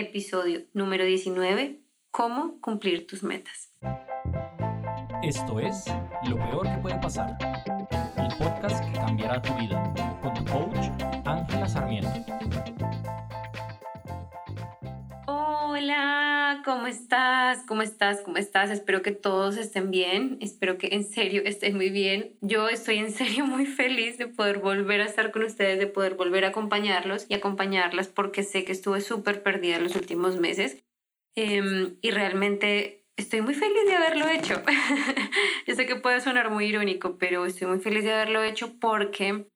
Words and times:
episodio 0.00 0.62
número 0.72 1.04
19, 1.04 1.80
cómo 2.10 2.60
cumplir 2.60 3.06
tus 3.06 3.22
metas. 3.22 3.72
Esto 5.22 5.58
es 5.58 5.86
Lo 6.28 6.36
Peor 6.36 6.68
que 6.68 6.78
puede 6.80 6.98
pasar, 6.98 7.36
el 8.16 8.28
podcast 8.38 8.84
que 8.84 8.92
cambiará 8.92 9.42
tu 9.42 9.52
vida, 9.54 9.92
con 10.22 10.34
tu 10.34 10.44
coach 10.44 10.86
Ángela 11.24 11.68
Sarmiento. 11.68 12.77
Hola, 15.80 16.60
¿cómo 16.64 16.88
estás? 16.88 17.62
¿Cómo 17.68 17.82
estás? 17.82 18.20
¿Cómo 18.22 18.36
estás? 18.36 18.70
Espero 18.72 19.00
que 19.00 19.12
todos 19.12 19.56
estén 19.56 19.92
bien, 19.92 20.36
espero 20.40 20.76
que 20.76 20.88
en 20.90 21.04
serio 21.04 21.42
estén 21.44 21.76
muy 21.76 21.90
bien. 21.90 22.36
Yo 22.40 22.68
estoy 22.68 22.98
en 22.98 23.12
serio 23.12 23.46
muy 23.46 23.64
feliz 23.64 24.18
de 24.18 24.26
poder 24.26 24.58
volver 24.58 25.00
a 25.00 25.04
estar 25.04 25.30
con 25.30 25.44
ustedes, 25.44 25.78
de 25.78 25.86
poder 25.86 26.14
volver 26.14 26.44
a 26.44 26.48
acompañarlos 26.48 27.26
y 27.28 27.34
acompañarlas 27.34 28.08
porque 28.08 28.42
sé 28.42 28.64
que 28.64 28.72
estuve 28.72 29.00
súper 29.00 29.44
perdida 29.44 29.78
los 29.78 29.94
últimos 29.94 30.40
meses 30.40 30.82
em, 31.36 31.96
y 32.02 32.10
realmente 32.10 33.04
estoy 33.16 33.42
muy 33.42 33.54
feliz 33.54 33.86
de 33.86 33.94
haberlo 33.94 34.28
hecho. 34.28 34.60
Yo 35.68 35.76
sé 35.76 35.86
que 35.86 35.94
puede 35.94 36.20
sonar 36.20 36.50
muy 36.50 36.66
irónico, 36.66 37.18
pero 37.18 37.46
estoy 37.46 37.68
muy 37.68 37.78
feliz 37.78 38.02
de 38.02 38.14
haberlo 38.14 38.42
hecho 38.42 38.80
porque, 38.80 39.46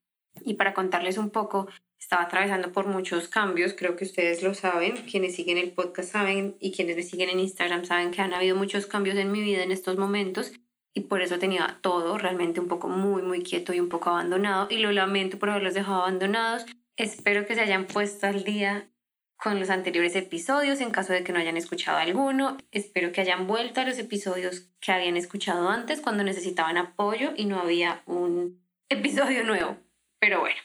y 0.45 0.55
para 0.55 0.73
contarles 0.73 1.19
un 1.19 1.31
poco, 1.31 1.67
estaba 2.03 2.25
atravesando 2.25 2.73
por 2.73 2.89
muchos 2.89 3.29
cambios, 3.29 3.75
creo 3.75 3.95
que 3.95 4.05
ustedes 4.05 4.43
lo 4.43 4.55
saben, 4.55 4.97
quienes 5.09 5.37
siguen 5.37 5.57
el 5.57 5.71
podcast 5.71 6.11
saben 6.11 6.57
y 6.59 6.73
quienes 6.73 6.97
me 6.97 7.05
siguen 7.05 7.31
en 7.31 7.39
Instagram 7.39 7.85
saben 7.85 8.11
que 8.11 8.21
han 8.21 8.35
habido 8.35 8.57
muchos 8.57 8.87
cambios 8.87 9.17
en 9.17 9.31
mi 9.31 9.41
vida 9.41 9.63
en 9.63 9.71
estos 9.71 9.97
momentos 9.97 10.53
y 10.93 11.03
por 11.03 11.23
eso 11.23 11.39
tenía 11.39 11.79
todo 11.81 12.19
realmente 12.19 12.59
un 12.59 12.67
poco 12.67 12.89
muy, 12.89 13.23
muy 13.23 13.45
quieto 13.45 13.73
y 13.73 13.79
un 13.79 13.89
poco 13.89 14.11
abandonado 14.11 14.67
y 14.69 14.79
lo 14.79 14.91
lamento 14.91 15.39
por 15.39 15.51
haberlos 15.51 15.75
dejado 15.75 16.03
abandonados. 16.03 16.67
Espero 16.97 17.47
que 17.47 17.55
se 17.55 17.61
hayan 17.61 17.87
puesto 17.87 18.27
al 18.27 18.43
día 18.43 18.91
con 19.37 19.61
los 19.61 19.71
anteriores 19.71 20.17
episodios 20.17 20.81
en 20.81 20.91
caso 20.91 21.13
de 21.13 21.23
que 21.23 21.33
no 21.33 21.39
hayan 21.39 21.57
escuchado 21.57 21.99
alguno. 21.99 22.59
Espero 22.73 23.13
que 23.13 23.21
hayan 23.21 23.47
vuelto 23.47 23.81
a 23.81 23.85
los 23.85 23.99
episodios 24.01 24.73
que 24.81 24.91
habían 24.91 25.17
escuchado 25.17 25.69
antes 25.69 26.01
cuando 26.01 26.25
necesitaban 26.25 26.79
apoyo 26.79 27.31
y 27.37 27.45
no 27.45 27.61
había 27.61 28.03
un 28.07 28.61
episodio 28.89 29.45
nuevo. 29.45 29.77
Pero 30.19 30.41
bueno, 30.41 30.61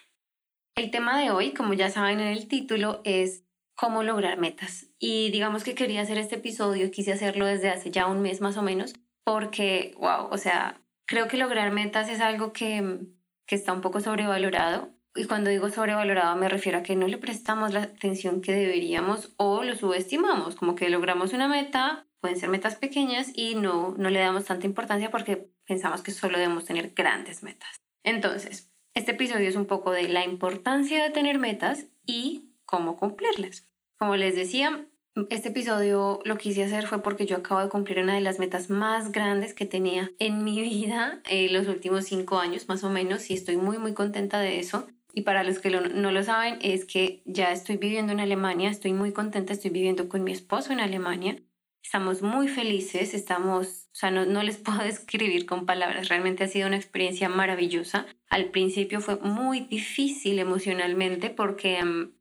el 0.77 0.91
tema 0.91 1.19
de 1.19 1.31
hoy, 1.31 1.53
como 1.53 1.73
ya 1.73 1.89
saben 1.89 2.19
en 2.19 2.27
el 2.27 2.47
título, 2.47 3.01
es 3.03 3.43
cómo 3.75 4.03
lograr 4.03 4.37
metas. 4.37 4.87
Y 4.99 5.31
digamos 5.31 5.63
que 5.63 5.75
quería 5.75 6.01
hacer 6.01 6.17
este 6.17 6.35
episodio, 6.35 6.91
quise 6.91 7.11
hacerlo 7.11 7.45
desde 7.45 7.69
hace 7.69 7.91
ya 7.91 8.05
un 8.05 8.21
mes 8.21 8.41
más 8.41 8.57
o 8.57 8.61
menos, 8.61 8.93
porque, 9.23 9.95
wow, 9.97 10.27
o 10.31 10.37
sea, 10.37 10.79
creo 11.05 11.27
que 11.27 11.37
lograr 11.37 11.71
metas 11.71 12.09
es 12.09 12.21
algo 12.21 12.53
que, 12.53 12.99
que 13.45 13.55
está 13.55 13.73
un 13.73 13.81
poco 13.81 13.99
sobrevalorado 13.99 14.89
y 15.15 15.25
cuando 15.25 15.49
digo 15.49 15.69
sobrevalorado 15.69 16.35
me 16.35 16.47
refiero 16.47 16.77
a 16.77 16.83
que 16.83 16.95
no 16.95 17.07
le 17.07 17.17
prestamos 17.17 17.73
la 17.73 17.83
atención 17.83 18.41
que 18.41 18.53
deberíamos 18.53 19.33
o 19.37 19.63
lo 19.63 19.75
subestimamos, 19.75 20.55
como 20.55 20.75
que 20.75 20.89
logramos 20.89 21.33
una 21.33 21.47
meta, 21.47 22.05
pueden 22.21 22.37
ser 22.37 22.49
metas 22.49 22.75
pequeñas 22.75 23.31
y 23.33 23.55
no, 23.55 23.95
no 23.97 24.11
le 24.11 24.19
damos 24.19 24.45
tanta 24.45 24.67
importancia 24.67 25.09
porque 25.09 25.49
pensamos 25.65 26.01
que 26.03 26.11
solo 26.11 26.37
debemos 26.37 26.65
tener 26.65 26.91
grandes 26.93 27.41
metas. 27.41 27.77
Entonces, 28.03 28.71
este 28.97 29.11
episodio 29.11 29.47
es 29.47 29.55
un 29.55 29.67
poco 29.67 29.91
de 29.91 30.09
la 30.09 30.25
importancia 30.25 31.03
de 31.03 31.11
tener 31.11 31.37
metas 31.37 31.85
y 32.07 32.49
cómo 32.65 32.97
cumplirlas. 32.97 33.67
Como 33.99 34.15
les 34.15 34.35
decía, 34.35 34.87
este 35.29 35.49
episodio 35.49 36.19
lo 36.25 36.37
quise 36.37 36.63
hacer 36.63 36.87
fue 36.87 37.03
porque 37.03 37.27
yo 37.27 37.37
acabo 37.37 37.61
de 37.61 37.69
cumplir 37.69 37.99
una 37.99 38.15
de 38.15 38.21
las 38.21 38.39
metas 38.39 38.71
más 38.71 39.11
grandes 39.11 39.53
que 39.53 39.67
tenía 39.67 40.11
en 40.17 40.43
mi 40.43 40.61
vida 40.67 41.21
en 41.29 41.53
los 41.53 41.67
últimos 41.67 42.05
cinco 42.05 42.39
años 42.39 42.67
más 42.67 42.83
o 42.83 42.89
menos 42.89 43.29
y 43.29 43.35
estoy 43.35 43.57
muy 43.57 43.77
muy 43.77 43.93
contenta 43.93 44.39
de 44.39 44.59
eso. 44.59 44.87
Y 45.13 45.21
para 45.21 45.43
los 45.43 45.59
que 45.59 45.69
no 45.69 46.11
lo 46.11 46.23
saben, 46.23 46.57
es 46.61 46.85
que 46.85 47.21
ya 47.25 47.51
estoy 47.51 47.77
viviendo 47.77 48.13
en 48.13 48.19
Alemania, 48.19 48.69
estoy 48.69 48.93
muy 48.93 49.13
contenta, 49.13 49.53
estoy 49.53 49.71
viviendo 49.71 50.09
con 50.09 50.23
mi 50.23 50.31
esposo 50.31 50.73
en 50.73 50.79
Alemania. 50.79 51.37
Estamos 51.83 52.21
muy 52.21 52.47
felices, 52.47 53.13
estamos, 53.13 53.86
o 53.97 53.99
sea, 53.99 54.11
no, 54.11 54.27
no 54.27 54.43
les 54.43 54.57
puedo 54.63 54.77
describir 54.83 55.47
con 55.47 55.65
palabras, 55.65 56.07
realmente 56.07 56.43
ha 56.43 56.47
sido 56.47 56.67
una 56.67 56.75
experiencia 56.75 57.29
maravillosa. 57.29 58.05
Al 58.29 58.51
principio 58.51 59.01
fue 59.01 59.15
muy 59.15 59.61
difícil 59.61 60.37
emocionalmente 60.37 61.31
porque 61.31 61.83
mm, 61.83 62.11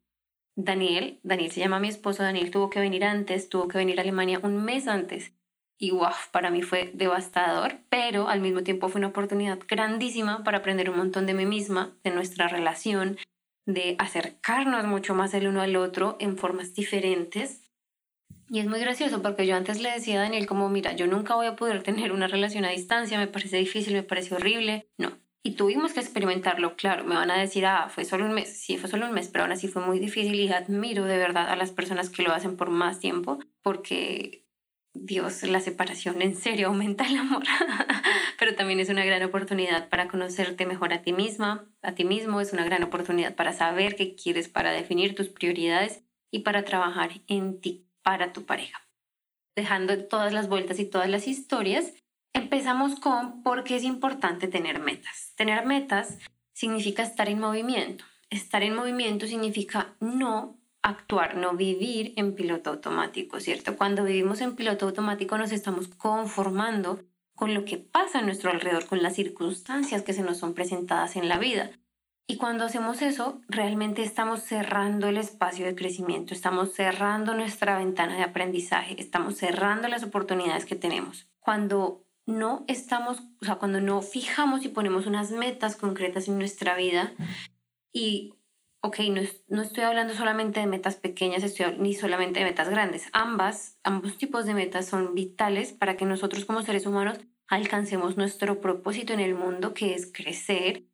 Daniel, 0.56 1.20
Daniel 1.22 1.50
se 1.50 1.60
llama 1.60 1.78
mi 1.78 1.88
esposo, 1.88 2.22
Daniel 2.22 2.50
tuvo 2.50 2.70
que 2.70 2.80
venir 2.80 3.04
antes, 3.04 3.50
tuvo 3.50 3.68
que 3.68 3.76
venir 3.76 3.98
a 3.98 4.04
Alemania 4.04 4.40
un 4.42 4.64
mes 4.64 4.88
antes 4.88 5.34
y 5.78 5.90
wow, 5.90 6.14
para 6.32 6.50
mí 6.50 6.62
fue 6.62 6.92
devastador, 6.94 7.80
pero 7.90 8.28
al 8.28 8.40
mismo 8.40 8.62
tiempo 8.62 8.88
fue 8.88 9.00
una 9.00 9.08
oportunidad 9.08 9.58
grandísima 9.68 10.44
para 10.44 10.58
aprender 10.58 10.88
un 10.88 10.96
montón 10.96 11.26
de 11.26 11.34
mí 11.34 11.44
misma, 11.44 11.94
de 12.02 12.10
nuestra 12.10 12.48
relación, 12.48 13.18
de 13.66 13.96
acercarnos 13.98 14.86
mucho 14.86 15.14
más 15.14 15.34
el 15.34 15.46
uno 15.46 15.60
al 15.60 15.76
otro 15.76 16.16
en 16.20 16.38
formas 16.38 16.72
diferentes. 16.72 17.65
Y 18.48 18.60
es 18.60 18.66
muy 18.66 18.80
gracioso 18.80 19.22
porque 19.22 19.46
yo 19.46 19.56
antes 19.56 19.80
le 19.80 19.90
decía 19.90 20.18
a 20.18 20.22
Daniel 20.22 20.46
como, 20.46 20.68
mira, 20.68 20.94
yo 20.94 21.06
nunca 21.06 21.34
voy 21.34 21.46
a 21.46 21.56
poder 21.56 21.82
tener 21.82 22.12
una 22.12 22.28
relación 22.28 22.64
a 22.64 22.70
distancia, 22.70 23.18
me 23.18 23.26
parece 23.26 23.56
difícil, 23.56 23.94
me 23.94 24.02
parece 24.02 24.34
horrible. 24.34 24.88
No. 24.98 25.12
Y 25.42 25.52
tuvimos 25.52 25.92
que 25.92 26.00
experimentarlo, 26.00 26.74
claro. 26.76 27.04
Me 27.04 27.14
van 27.14 27.30
a 27.30 27.38
decir, 27.38 27.66
ah, 27.66 27.88
fue 27.88 28.04
solo 28.04 28.24
un 28.24 28.34
mes. 28.34 28.48
Sí, 28.56 28.78
fue 28.78 28.90
solo 28.90 29.06
un 29.06 29.12
mes, 29.12 29.28
pero 29.28 29.44
aún 29.44 29.52
así 29.52 29.68
fue 29.68 29.84
muy 29.84 29.98
difícil 29.98 30.34
y 30.34 30.52
admiro 30.52 31.04
de 31.04 31.18
verdad 31.18 31.48
a 31.48 31.56
las 31.56 31.70
personas 31.70 32.10
que 32.10 32.22
lo 32.22 32.32
hacen 32.32 32.56
por 32.56 32.70
más 32.70 32.98
tiempo 32.98 33.38
porque 33.62 34.46
Dios, 35.04 35.42
la 35.42 35.60
separación 35.60 36.22
en 36.22 36.36
serio 36.36 36.66
aumenta 36.68 37.06
el 37.06 37.16
amor, 37.16 37.44
pero 38.38 38.54
también 38.54 38.80
es 38.80 38.88
una 38.88 39.04
gran 39.04 39.22
oportunidad 39.22 39.88
para 39.88 40.08
conocerte 40.08 40.66
mejor 40.66 40.92
a 40.92 41.02
ti 41.02 41.12
misma, 41.12 41.68
a 41.82 41.94
ti 41.94 42.04
mismo, 42.04 42.40
es 42.40 42.52
una 42.52 42.64
gran 42.64 42.82
oportunidad 42.82 43.34
para 43.34 43.52
saber 43.52 43.96
qué 43.96 44.14
quieres, 44.14 44.48
para 44.48 44.72
definir 44.72 45.14
tus 45.14 45.28
prioridades 45.28 46.02
y 46.30 46.40
para 46.40 46.64
trabajar 46.64 47.10
en 47.28 47.60
ti, 47.60 47.85
para 48.06 48.32
tu 48.32 48.46
pareja. 48.46 48.80
Dejando 49.56 50.04
todas 50.04 50.32
las 50.32 50.48
vueltas 50.48 50.78
y 50.78 50.84
todas 50.84 51.10
las 51.10 51.26
historias, 51.26 51.92
empezamos 52.34 53.00
con 53.00 53.42
por 53.42 53.64
qué 53.64 53.74
es 53.74 53.82
importante 53.82 54.46
tener 54.46 54.78
metas. 54.78 55.32
Tener 55.34 55.66
metas 55.66 56.18
significa 56.52 57.02
estar 57.02 57.28
en 57.28 57.40
movimiento. 57.40 58.04
Estar 58.30 58.62
en 58.62 58.76
movimiento 58.76 59.26
significa 59.26 59.96
no 59.98 60.56
actuar, 60.82 61.36
no 61.36 61.54
vivir 61.56 62.12
en 62.14 62.36
piloto 62.36 62.70
automático, 62.70 63.40
¿cierto? 63.40 63.76
Cuando 63.76 64.04
vivimos 64.04 64.40
en 64.40 64.54
piloto 64.54 64.86
automático 64.86 65.36
nos 65.36 65.50
estamos 65.50 65.88
conformando 65.88 67.00
con 67.34 67.54
lo 67.54 67.64
que 67.64 67.76
pasa 67.76 68.20
a 68.20 68.22
nuestro 68.22 68.52
alrededor, 68.52 68.86
con 68.86 69.02
las 69.02 69.16
circunstancias 69.16 70.02
que 70.02 70.12
se 70.12 70.22
nos 70.22 70.38
son 70.38 70.54
presentadas 70.54 71.16
en 71.16 71.28
la 71.28 71.40
vida. 71.40 71.72
Y 72.28 72.38
cuando 72.38 72.64
hacemos 72.64 73.02
eso, 73.02 73.40
realmente 73.48 74.02
estamos 74.02 74.40
cerrando 74.40 75.08
el 75.08 75.16
espacio 75.16 75.64
de 75.64 75.76
crecimiento, 75.76 76.34
estamos 76.34 76.74
cerrando 76.74 77.34
nuestra 77.34 77.78
ventana 77.78 78.16
de 78.16 78.24
aprendizaje, 78.24 78.96
estamos 78.98 79.36
cerrando 79.36 79.86
las 79.86 80.02
oportunidades 80.02 80.64
que 80.64 80.74
tenemos. 80.74 81.28
Cuando 81.38 82.04
no 82.26 82.64
estamos, 82.66 83.22
o 83.40 83.44
sea, 83.44 83.56
cuando 83.56 83.80
no 83.80 84.02
fijamos 84.02 84.64
y 84.64 84.68
ponemos 84.68 85.06
unas 85.06 85.30
metas 85.30 85.76
concretas 85.76 86.26
en 86.26 86.38
nuestra 86.38 86.74
vida 86.74 87.12
y 87.92 88.34
ok, 88.80 88.98
no, 89.48 89.62
estoy 89.62 89.84
hablando 89.84 90.14
solamente 90.14 90.60
de 90.60 90.66
metas 90.66 90.96
pequeñas, 90.96 91.44
estoy, 91.44 91.76
ni 91.78 91.94
solamente 91.94 92.40
de 92.40 92.46
metas 92.46 92.68
grandes. 92.68 93.08
Ambas, 93.12 93.78
ambos 93.84 94.18
tipos 94.18 94.46
de 94.46 94.54
metas 94.54 94.86
son 94.86 95.14
vitales 95.14 95.72
para 95.72 95.96
que 95.96 96.04
nosotros 96.04 96.44
como 96.44 96.62
seres 96.62 96.86
humanos 96.86 97.18
alcancemos 97.46 98.16
nuestro 98.16 98.60
propósito 98.60 99.12
en 99.12 99.20
el 99.20 99.34
mundo, 99.34 99.74
que 99.74 99.94
es 99.94 100.10
crecer, 100.12 100.84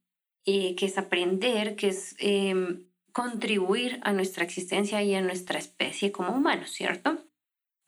eh, 0.45 0.75
que 0.75 0.87
es 0.87 0.99
aprender, 0.99 1.77
que 1.77 1.89
es 1.89 2.17
em, 2.19 2.87
contribuir 3.13 4.01
a 4.03 4.13
nuestra 4.13 4.45
existencia 4.45 5.03
y 5.03 5.15
a 5.15 5.21
nuestra 5.21 5.59
especie 5.59 6.11
como 6.11 6.33
humanos, 6.33 6.71
¿cierto? 6.71 7.19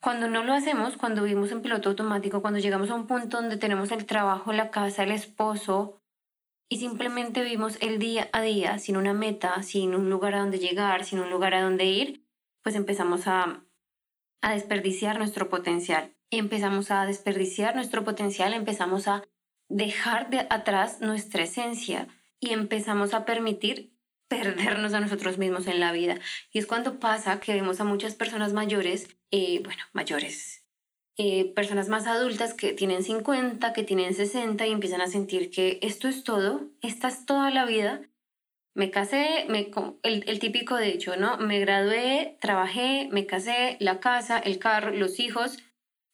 Cuando 0.01 0.27
no 0.27 0.43
lo 0.43 0.53
hacemos, 0.53 0.97
cuando 0.97 1.23
vivimos 1.23 1.51
en 1.51 1.61
piloto 1.61 1.89
automático, 1.89 2.41
cuando 2.41 2.59
llegamos 2.59 2.89
a 2.91 2.95
un 2.95 3.07
punto 3.07 3.37
donde 3.37 3.57
tenemos 3.57 3.91
el 3.91 4.05
trabajo, 4.05 4.53
la 4.53 4.69
casa, 4.69 5.03
el 5.03 5.11
esposo, 5.11 5.99
y 6.69 6.77
simplemente 6.77 7.41
vivimos 7.41 7.77
el 7.81 7.99
día 7.99 8.29
a 8.31 8.41
día 8.41 8.79
sin 8.79 8.97
una 8.97 9.13
meta, 9.13 9.61
sin 9.61 9.93
un 9.93 10.09
lugar 10.09 10.35
a 10.35 10.39
donde 10.39 10.59
llegar, 10.59 11.05
sin 11.05 11.19
un 11.19 11.29
lugar 11.29 11.53
a 11.53 11.61
donde 11.61 11.85
ir, 11.85 12.25
pues 12.63 12.75
empezamos 12.75 13.27
a, 13.27 13.63
a 14.41 14.53
desperdiciar 14.53 15.17
nuestro 15.17 15.49
potencial. 15.49 16.15
Empezamos 16.31 16.89
a 16.89 17.05
desperdiciar 17.05 17.75
nuestro 17.75 18.03
potencial, 18.03 18.53
empezamos 18.53 19.07
a 19.07 19.23
dejar 19.69 20.29
de 20.29 20.47
atrás 20.49 21.01
nuestra 21.01 21.43
esencia 21.43 22.07
y 22.45 22.53
empezamos 22.53 23.13
a 23.13 23.25
permitir 23.25 23.95
perdernos 24.27 24.93
a 24.93 24.99
nosotros 24.99 25.37
mismos 25.37 25.67
en 25.67 25.79
la 25.79 25.91
vida. 25.91 26.19
Y 26.51 26.59
es 26.59 26.65
cuando 26.65 26.99
pasa 26.99 27.39
que 27.39 27.53
vemos 27.53 27.79
a 27.79 27.83
muchas 27.83 28.15
personas 28.15 28.53
mayores, 28.53 29.07
eh, 29.31 29.61
bueno, 29.63 29.83
mayores, 29.93 30.65
eh, 31.17 31.53
personas 31.53 31.89
más 31.89 32.07
adultas 32.07 32.53
que 32.53 32.73
tienen 32.73 33.03
50, 33.03 33.73
que 33.73 33.83
tienen 33.83 34.13
60 34.13 34.65
y 34.67 34.71
empiezan 34.71 35.01
a 35.01 35.07
sentir 35.07 35.51
que 35.51 35.79
esto 35.81 36.07
es 36.07 36.23
todo, 36.23 36.69
esta 36.81 37.07
es 37.07 37.25
toda 37.25 37.51
la 37.51 37.65
vida. 37.65 38.01
Me 38.73 38.91
casé, 38.91 39.45
me, 39.47 39.71
el, 40.03 40.25
el 40.27 40.39
típico 40.39 40.75
de 40.75 40.89
hecho, 40.89 41.15
¿no? 41.15 41.37
Me 41.37 41.59
gradué, 41.59 42.37
trabajé, 42.41 43.07
me 43.11 43.25
casé, 43.25 43.77
la 43.79 44.01
casa, 44.01 44.37
el 44.37 44.59
carro, 44.59 44.91
los 44.91 45.19
hijos. 45.19 45.59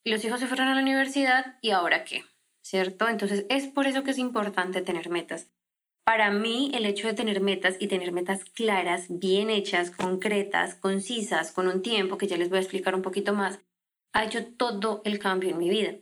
Los 0.04 0.24
hijos 0.25 0.39
se 0.39 0.48
fueron 0.48 0.68
a 0.68 0.75
la 0.75 0.81
universidad 0.81 1.57
y 1.62 1.72
ahora 1.72 2.04
qué, 2.04 2.24
¿cierto? 2.62 3.07
Entonces 3.07 3.45
es 3.50 3.68
por 3.68 3.88
eso 3.88 4.04
que 4.04 4.12
es 4.12 4.18
importante 4.19 4.81
tener 4.81 5.10
metas 5.10 5.51
Para 6.12 6.30
mí, 6.30 6.69
el 6.74 6.86
hecho 6.86 7.08
de 7.08 7.13
tener 7.13 7.40
metas 7.40 7.78
y 7.80 7.88
tener 7.88 8.12
metas 8.12 8.44
claras, 8.44 9.06
bien 9.08 9.50
hechas, 9.50 9.92
concretas, 9.92 10.75
concisas, 10.75 11.54
con 11.54 11.69
un 11.69 11.81
tiempo 11.81 12.18
que 12.18 12.28
ya 12.28 12.36
les 12.36 12.50
voy 12.50 12.58
a 12.58 12.62
explicar 12.62 12.96
un 12.96 13.02
poquito 13.02 13.34
más, 13.34 13.62
ha 14.12 14.25
hecho 14.25 14.46
todo 14.46 15.02
el 15.06 15.19
cambio 15.19 15.52
en 15.52 15.58
mi 15.58 15.69
vida. 15.69 15.96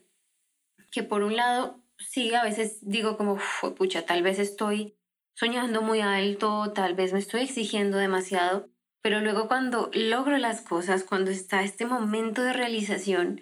Que 0.89 1.03
por 1.03 1.21
un 1.21 1.35
lado, 1.35 1.83
sí, 2.00 2.33
a 2.33 2.44
veces 2.44 2.79
digo 2.81 3.17
como, 3.17 3.38
pucha, 3.77 4.07
tal 4.07 4.23
vez 4.23 4.39
estoy 4.39 4.97
soñando 5.35 5.83
muy 5.83 6.01
alto, 6.01 6.73
tal 6.73 6.95
vez 6.95 7.13
me 7.13 7.19
estoy 7.19 7.41
exigiendo 7.41 8.00
demasiado, 8.00 8.67
pero 9.03 9.19
luego 9.19 9.47
cuando 9.47 9.91
logro 9.94 10.39
las 10.39 10.61
cosas, 10.61 11.03
cuando 11.03 11.29
está 11.29 11.61
este 11.61 11.85
momento 11.85 12.41
de 12.41 12.53
realización 12.53 13.41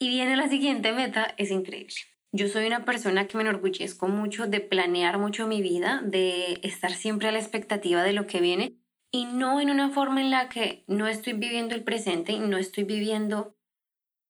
y 0.00 0.08
viene 0.08 0.34
la 0.34 0.48
siguiente 0.48 0.92
meta, 0.92 1.34
es 1.36 1.50
increíble. 1.50 2.17
Yo 2.30 2.46
soy 2.48 2.66
una 2.66 2.84
persona 2.84 3.26
que 3.26 3.38
me 3.38 3.42
enorgullezco 3.42 4.06
mucho 4.06 4.46
de 4.46 4.60
planear 4.60 5.18
mucho 5.18 5.46
mi 5.46 5.62
vida, 5.62 6.02
de 6.04 6.60
estar 6.62 6.92
siempre 6.92 7.28
a 7.28 7.32
la 7.32 7.38
expectativa 7.38 8.02
de 8.02 8.12
lo 8.12 8.26
que 8.26 8.40
viene 8.40 8.76
y 9.10 9.24
no 9.24 9.60
en 9.60 9.70
una 9.70 9.88
forma 9.90 10.20
en 10.20 10.30
la 10.30 10.50
que 10.50 10.84
no 10.86 11.06
estoy 11.06 11.32
viviendo 11.32 11.74
el 11.74 11.84
presente 11.84 12.32
y 12.32 12.38
no 12.38 12.58
estoy 12.58 12.84
viviendo 12.84 13.56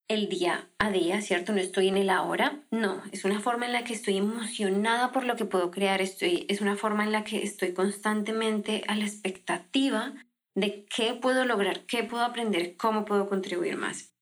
el 0.08 0.28
día 0.28 0.70
a 0.78 0.90
día, 0.90 1.20
¿cierto? 1.22 1.52
No 1.52 1.58
estoy 1.58 1.88
en 1.88 1.96
el 1.96 2.08
ahora. 2.08 2.64
No, 2.70 3.02
es 3.10 3.24
una 3.24 3.40
forma 3.40 3.66
en 3.66 3.72
la 3.72 3.82
que 3.82 3.94
estoy 3.94 4.16
emocionada 4.16 5.10
por 5.10 5.24
lo 5.24 5.34
que 5.34 5.44
puedo 5.44 5.72
crear. 5.72 6.00
Estoy, 6.00 6.46
es 6.48 6.60
una 6.60 6.76
forma 6.76 7.02
en 7.02 7.10
la 7.10 7.24
que 7.24 7.42
estoy 7.42 7.74
constantemente 7.74 8.84
a 8.86 8.94
la 8.94 9.04
expectativa 9.04 10.14
de 10.54 10.86
qué 10.86 11.14
puedo 11.14 11.44
lograr, 11.44 11.84
qué 11.86 12.04
puedo 12.04 12.22
aprender, 12.22 12.76
cómo 12.76 13.04
puedo 13.04 13.28
contribuir 13.28 13.76
más. 13.76 14.14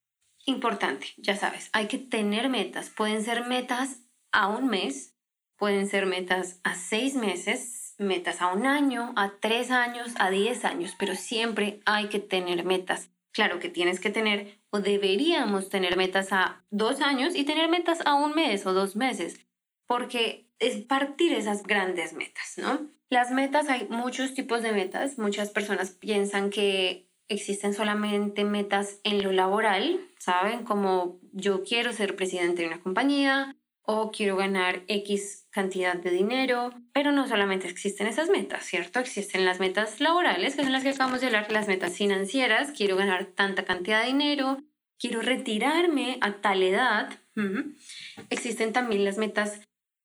Importante, 0.49 1.09
ya 1.17 1.37
sabes, 1.37 1.71
hay 1.73 1.89
que 1.89 1.99
tener 1.99 2.49
metas. 2.49 2.89
Pueden 2.89 3.25
ser 3.25 3.47
metas 3.47 3.99
a 4.31 4.47
un 4.47 4.69
mes, 4.69 5.17
pueden 5.57 5.89
ser 5.89 6.07
metas 6.07 6.61
a 6.63 6.77
seis 6.77 7.17
meses, 7.17 7.97
metas 7.99 8.41
a 8.41 8.53
un 8.53 8.65
año, 8.65 9.13
a 9.17 9.33
tres 9.41 9.73
años, 9.73 10.13
a 10.19 10.31
diez 10.31 10.65
años, 10.65 10.95
pero 10.97 11.17
siempre 11.17 11.81
hay 11.85 12.07
que 12.07 12.21
tener 12.21 12.65
metas. 12.65 13.11
Claro 13.33 13.59
que 13.59 13.69
tienes 13.69 13.99
que 13.99 14.11
tener 14.11 14.61
o 14.71 14.79
deberíamos 14.79 15.69
tener 15.69 15.97
metas 15.97 16.33
a 16.33 16.65
dos 16.71 17.01
años 17.01 17.35
y 17.35 17.43
tener 17.45 17.69
metas 17.69 17.99
a 18.05 18.15
un 18.15 18.35
mes 18.35 18.67
o 18.67 18.73
dos 18.73 18.95
meses, 18.95 19.41
porque 19.87 20.49
es 20.61 20.77
partir 20.85 21.33
esas 21.33 21.65
grandes 21.65 22.13
metas, 22.13 22.55
¿no? 22.57 22.89
Las 23.09 23.31
metas, 23.31 23.69
hay 23.69 23.87
muchos 23.89 24.35
tipos 24.35 24.63
de 24.63 24.73
metas. 24.73 25.19
Muchas 25.19 25.51
personas 25.51 25.91
piensan 25.91 26.51
que 26.51 27.06
existen 27.29 27.75
solamente 27.75 28.45
metas 28.45 29.01
en 29.05 29.23
lo 29.23 29.33
laboral, 29.33 30.01
¿saben? 30.19 30.65
Como 30.65 31.19
yo 31.33 31.63
quiero 31.65 31.93
ser 31.93 32.17
presidente 32.17 32.63
de 32.63 32.69
una 32.69 32.81
compañía 32.81 33.57
o 33.83 34.11
quiero 34.11 34.37
ganar 34.37 34.83
X 34.89 35.47
cantidad 35.51 35.95
de 35.97 36.11
dinero, 36.11 36.73
pero 36.93 37.13
no 37.13 37.29
solamente 37.29 37.69
existen 37.69 38.09
esas 38.09 38.29
metas, 38.29 38.65
¿cierto? 38.65 38.99
Existen 38.99 39.45
las 39.45 39.61
metas 39.61 40.01
laborales, 40.01 40.57
que 40.57 40.65
son 40.65 40.73
las 40.73 40.83
que 40.83 40.91
acabamos 40.91 41.21
de 41.21 41.29
hablar, 41.29 41.51
las 41.53 41.69
metas 41.69 41.95
financieras, 41.95 42.73
quiero 42.77 42.97
ganar 42.97 43.27
tanta 43.27 43.65
cantidad 43.65 44.01
de 44.01 44.09
dinero, 44.09 44.59
quiero 44.99 45.23
retirarme 45.23 46.19
a 46.21 46.41
tal 46.41 46.63
edad. 46.63 47.11
Existen 48.29 48.73
también 48.73 49.05
las 49.05 49.19
metas 49.19 49.61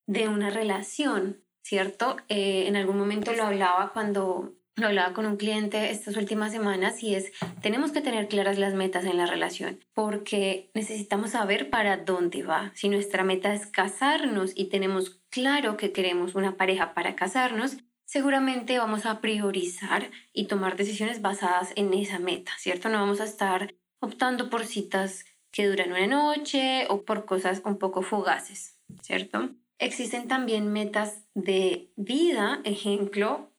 de 0.06 0.28
una 0.28 0.52
relación, 0.52 1.44
¿cierto? 1.64 2.18
Eh, 2.30 2.68
en 2.68 2.76
algún 2.76 2.98
momento 2.98 3.34
lo 3.34 3.44
hablaba 3.44 3.94
cuando 3.94 4.54
lo 4.76 4.88
hablaba 4.88 5.14
con 5.14 5.26
un 5.26 5.38
cliente 5.38 5.92
estas 5.92 6.16
últimas 6.18 6.52
semanas 6.52 7.04
y 7.04 7.16
es, 7.16 7.32
tenemos 7.62 7.92
que 7.92 8.02
tener 8.02 8.28
claras 8.28 8.58
las 8.58 8.74
metas 8.74 9.06
en 9.06 9.18
la 9.18 9.26
relación 9.26 9.80
porque 9.94 10.72
necesitamos 10.74 11.32
saber 11.32 11.70
para 11.70 11.98
dónde 11.98 12.44
va. 12.44 12.72
Si 12.74 12.90
nuestra 12.90 13.24
meta 13.24 13.54
es 13.54 13.68
casarnos 13.68 14.52
y 14.56 14.66
tenemos 14.66 15.22
claro 15.30 15.78
que 15.78 15.92
queremos 15.92 16.36
una 16.36 16.58
pareja 16.58 16.94
para 16.94 17.16
casarnos, 17.16 17.78
seguramente 18.06 18.78
vamos 18.78 19.06
a 19.06 19.22
priorizar 19.22 20.10
y 20.34 20.46
tomar 20.46 20.76
decisiones 20.78 21.22
basadas 21.22 21.74
en 21.76 21.94
esa 21.94 22.20
meta, 22.20 22.52
¿cierto? 22.58 22.90
No 22.90 23.00
vamos 23.00 23.22
a 23.22 23.26
estar 23.26 23.74
optando 24.00 24.50
por 24.50 24.66
citas 24.66 25.26
que 25.52 25.68
duran 25.68 25.92
una 25.92 26.08
noche 26.08 26.88
o 26.90 27.04
por 27.04 27.26
cosas 27.26 27.62
un 27.66 27.78
poco 27.78 28.02
fugaces, 28.02 28.80
¿cierto? 29.02 29.50
Existen 29.80 30.28
también 30.28 30.72
metas 30.72 31.24
de 31.34 31.92
vida, 31.96 32.62
ejemplo, 32.64 33.50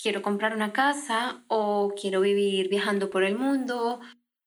quiero 0.00 0.22
comprar 0.22 0.54
una 0.54 0.72
casa 0.72 1.44
o 1.48 1.94
quiero 2.00 2.20
vivir 2.20 2.68
viajando 2.68 3.10
por 3.10 3.24
el 3.24 3.36
mundo 3.36 4.00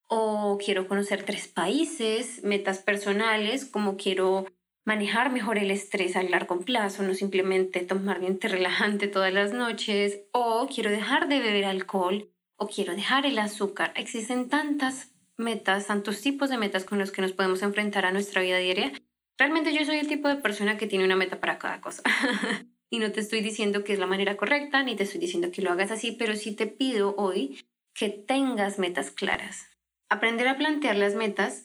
o 0.07 0.57
quiero 0.63 0.87
conocer 0.87 1.23
tres 1.23 1.47
países, 1.47 2.43
metas 2.43 2.79
personales 2.79 3.65
como 3.65 3.97
quiero 3.97 4.45
manejar 4.85 5.31
mejor 5.31 5.57
el 5.57 5.71
estrés 5.71 6.15
a 6.15 6.23
largo 6.23 6.59
plazo, 6.59 7.03
no 7.03 7.13
simplemente 7.13 7.81
tomar 7.81 8.19
bien 8.19 8.39
relajante 8.41 9.07
todas 9.07 9.33
las 9.33 9.53
noches 9.53 10.21
o 10.31 10.67
quiero 10.73 10.89
dejar 10.89 11.27
de 11.27 11.39
beber 11.39 11.65
alcohol 11.65 12.29
o 12.57 12.67
quiero 12.67 12.95
dejar 12.95 13.25
el 13.25 13.39
azúcar. 13.39 13.93
Existen 13.95 14.49
tantas 14.49 15.13
metas, 15.37 15.87
tantos 15.87 16.21
tipos 16.21 16.49
de 16.49 16.57
metas 16.57 16.83
con 16.83 16.99
los 16.99 17.11
que 17.11 17.21
nos 17.21 17.31
podemos 17.31 17.61
enfrentar 17.63 18.05
a 18.05 18.11
nuestra 18.11 18.41
vida 18.41 18.57
diaria 18.57 18.91
Realmente 19.37 19.73
yo 19.73 19.83
soy 19.83 19.97
el 19.97 20.07
tipo 20.07 20.27
de 20.27 20.35
persona 20.35 20.77
que 20.77 20.87
tiene 20.87 21.05
una 21.05 21.15
meta 21.15 21.39
para 21.39 21.57
cada 21.57 21.81
cosa. 21.81 22.03
y 22.93 22.99
no 22.99 23.11
te 23.11 23.21
estoy 23.21 23.41
diciendo 23.41 23.83
que 23.83 23.93
es 23.93 23.97
la 23.97 24.05
manera 24.05 24.37
correcta, 24.37 24.83
ni 24.83 24.95
te 24.95 25.01
estoy 25.01 25.19
diciendo 25.19 25.49
que 25.51 25.63
lo 25.63 25.71
hagas 25.71 25.89
así, 25.89 26.11
pero 26.11 26.35
sí 26.35 26.55
te 26.55 26.67
pido 26.67 27.15
hoy 27.17 27.59
que 27.95 28.09
tengas 28.09 28.77
metas 28.77 29.09
claras. 29.09 29.65
Aprender 30.09 30.47
a 30.47 30.59
plantear 30.59 30.97
las 30.97 31.15
metas 31.15 31.63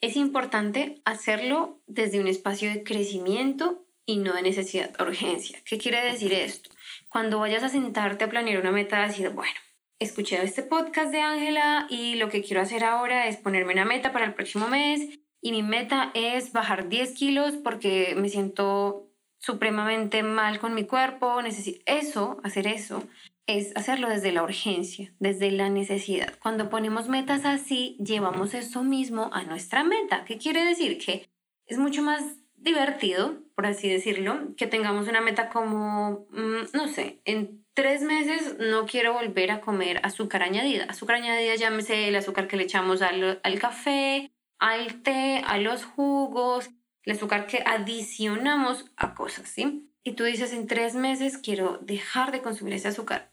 es 0.00 0.14
importante 0.14 1.02
hacerlo 1.04 1.82
desde 1.88 2.20
un 2.20 2.28
espacio 2.28 2.70
de 2.70 2.84
crecimiento 2.84 3.88
y 4.06 4.18
no 4.18 4.32
de 4.32 4.42
necesidad 4.42 4.94
o 5.00 5.02
urgencia. 5.02 5.58
¿Qué 5.64 5.78
quiere 5.78 6.00
decir 6.00 6.32
esto? 6.32 6.70
Cuando 7.08 7.40
vayas 7.40 7.64
a 7.64 7.70
sentarte 7.70 8.22
a 8.22 8.30
planear 8.30 8.60
una 8.60 8.70
meta, 8.70 9.04
decir, 9.04 9.30
bueno, 9.30 9.58
escuché 9.98 10.40
este 10.44 10.62
podcast 10.62 11.10
de 11.10 11.22
Ángela 11.22 11.88
y 11.90 12.14
lo 12.14 12.28
que 12.28 12.44
quiero 12.44 12.62
hacer 12.62 12.84
ahora 12.84 13.26
es 13.26 13.36
ponerme 13.36 13.72
una 13.72 13.84
meta 13.84 14.12
para 14.12 14.26
el 14.26 14.34
próximo 14.34 14.68
mes 14.68 15.18
y 15.40 15.50
mi 15.50 15.64
meta 15.64 16.12
es 16.14 16.52
bajar 16.52 16.88
10 16.88 17.14
kilos 17.14 17.54
porque 17.64 18.14
me 18.16 18.28
siento 18.28 19.07
supremamente 19.38 20.22
mal 20.22 20.58
con 20.58 20.74
mi 20.74 20.84
cuerpo, 20.84 21.40
necesito 21.42 21.80
eso, 21.86 22.40
hacer 22.42 22.66
eso, 22.66 23.02
es 23.46 23.74
hacerlo 23.76 24.08
desde 24.08 24.32
la 24.32 24.42
urgencia, 24.42 25.12
desde 25.18 25.50
la 25.50 25.70
necesidad. 25.70 26.34
Cuando 26.40 26.68
ponemos 26.68 27.08
metas 27.08 27.44
así, 27.44 27.96
llevamos 27.98 28.52
eso 28.52 28.84
mismo 28.84 29.30
a 29.32 29.42
nuestra 29.44 29.84
meta. 29.84 30.24
¿Qué 30.24 30.36
quiere 30.36 30.64
decir? 30.64 30.98
Que 30.98 31.28
es 31.66 31.78
mucho 31.78 32.02
más 32.02 32.22
divertido, 32.56 33.38
por 33.54 33.66
así 33.66 33.88
decirlo, 33.88 34.54
que 34.56 34.66
tengamos 34.66 35.08
una 35.08 35.20
meta 35.20 35.48
como, 35.48 36.26
mm, 36.30 36.74
no 36.76 36.88
sé, 36.88 37.20
en 37.24 37.64
tres 37.74 38.02
meses 38.02 38.56
no 38.58 38.86
quiero 38.86 39.14
volver 39.14 39.50
a 39.50 39.60
comer 39.60 40.00
azúcar 40.02 40.42
añadida. 40.42 40.84
Azúcar 40.84 41.16
añadida, 41.16 41.54
llámese 41.54 42.08
el 42.08 42.16
azúcar 42.16 42.48
que 42.48 42.56
le 42.56 42.64
echamos 42.64 43.00
al, 43.00 43.40
al 43.42 43.58
café, 43.58 44.32
al 44.58 45.02
té, 45.02 45.42
a 45.46 45.58
los 45.58 45.84
jugos, 45.84 46.70
el 47.08 47.16
azúcar 47.16 47.46
que 47.46 47.62
adicionamos 47.64 48.84
a 48.98 49.14
cosas, 49.14 49.48
¿sí? 49.48 49.90
Y 50.04 50.12
tú 50.12 50.24
dices, 50.24 50.52
en 50.52 50.66
tres 50.66 50.94
meses 50.94 51.38
quiero 51.38 51.78
dejar 51.78 52.32
de 52.32 52.42
consumir 52.42 52.74
ese 52.74 52.88
azúcar. 52.88 53.32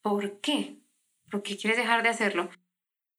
¿Por 0.00 0.40
qué? 0.40 0.78
¿Por 1.28 1.42
qué 1.42 1.56
quieres 1.56 1.76
dejar 1.76 2.04
de 2.04 2.08
hacerlo? 2.08 2.50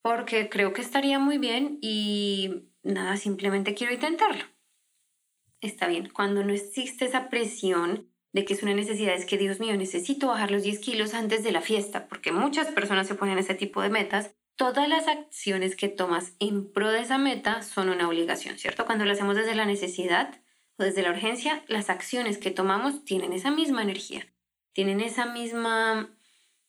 Porque 0.02 0.48
creo 0.48 0.72
que 0.72 0.82
estaría 0.82 1.20
muy 1.20 1.40
bien 1.40 1.78
y 1.82 2.70
nada, 2.84 3.18
simplemente 3.18 3.74
quiero 3.74 3.94
intentarlo. 3.94 4.46
Está 5.60 5.88
bien, 5.88 6.08
cuando 6.08 6.42
no 6.46 6.54
existe 6.54 7.04
esa 7.04 7.30
presión 7.30 8.10
de 8.32 8.46
que 8.46 8.54
es 8.54 8.64
una 8.64 8.74
necesidad, 8.74 9.14
es 9.14 9.26
que 9.26 9.38
Dios 9.38 9.60
mío, 9.60 9.76
necesito 9.76 10.28
bajar 10.28 10.52
los 10.52 10.64
10 10.64 10.80
kilos 10.80 11.14
antes 11.14 11.44
de 11.44 11.52
la 11.52 11.60
fiesta, 11.60 12.08
porque 12.08 12.32
muchas 12.32 12.68
personas 12.68 13.08
se 13.08 13.16
ponen 13.16 13.38
ese 13.38 13.56
tipo 13.56 13.82
de 13.82 13.90
metas 13.90 14.34
todas 14.62 14.88
las 14.88 15.08
acciones 15.08 15.76
que 15.76 15.90
tomas 15.90 16.34
en 16.38 16.72
pro 16.72 16.92
de 16.92 17.00
esa 17.00 17.18
meta 17.18 17.64
son 17.64 17.90
una 17.90 18.08
obligación, 18.08 18.60
¿cierto? 18.60 18.86
Cuando 18.86 19.06
lo 19.06 19.12
hacemos 19.12 19.36
desde 19.36 19.56
la 19.56 19.66
necesidad 19.66 20.40
o 20.78 20.84
desde 20.84 21.02
la 21.02 21.10
urgencia, 21.10 21.64
las 21.68 21.90
acciones 21.90 22.38
que 22.38 22.52
tomamos 22.52 23.04
tienen 23.04 23.34
esa 23.34 23.50
misma 23.50 23.82
energía, 23.82 24.32
tienen 24.72 25.02
esa 25.02 25.26
misma, 25.26 26.16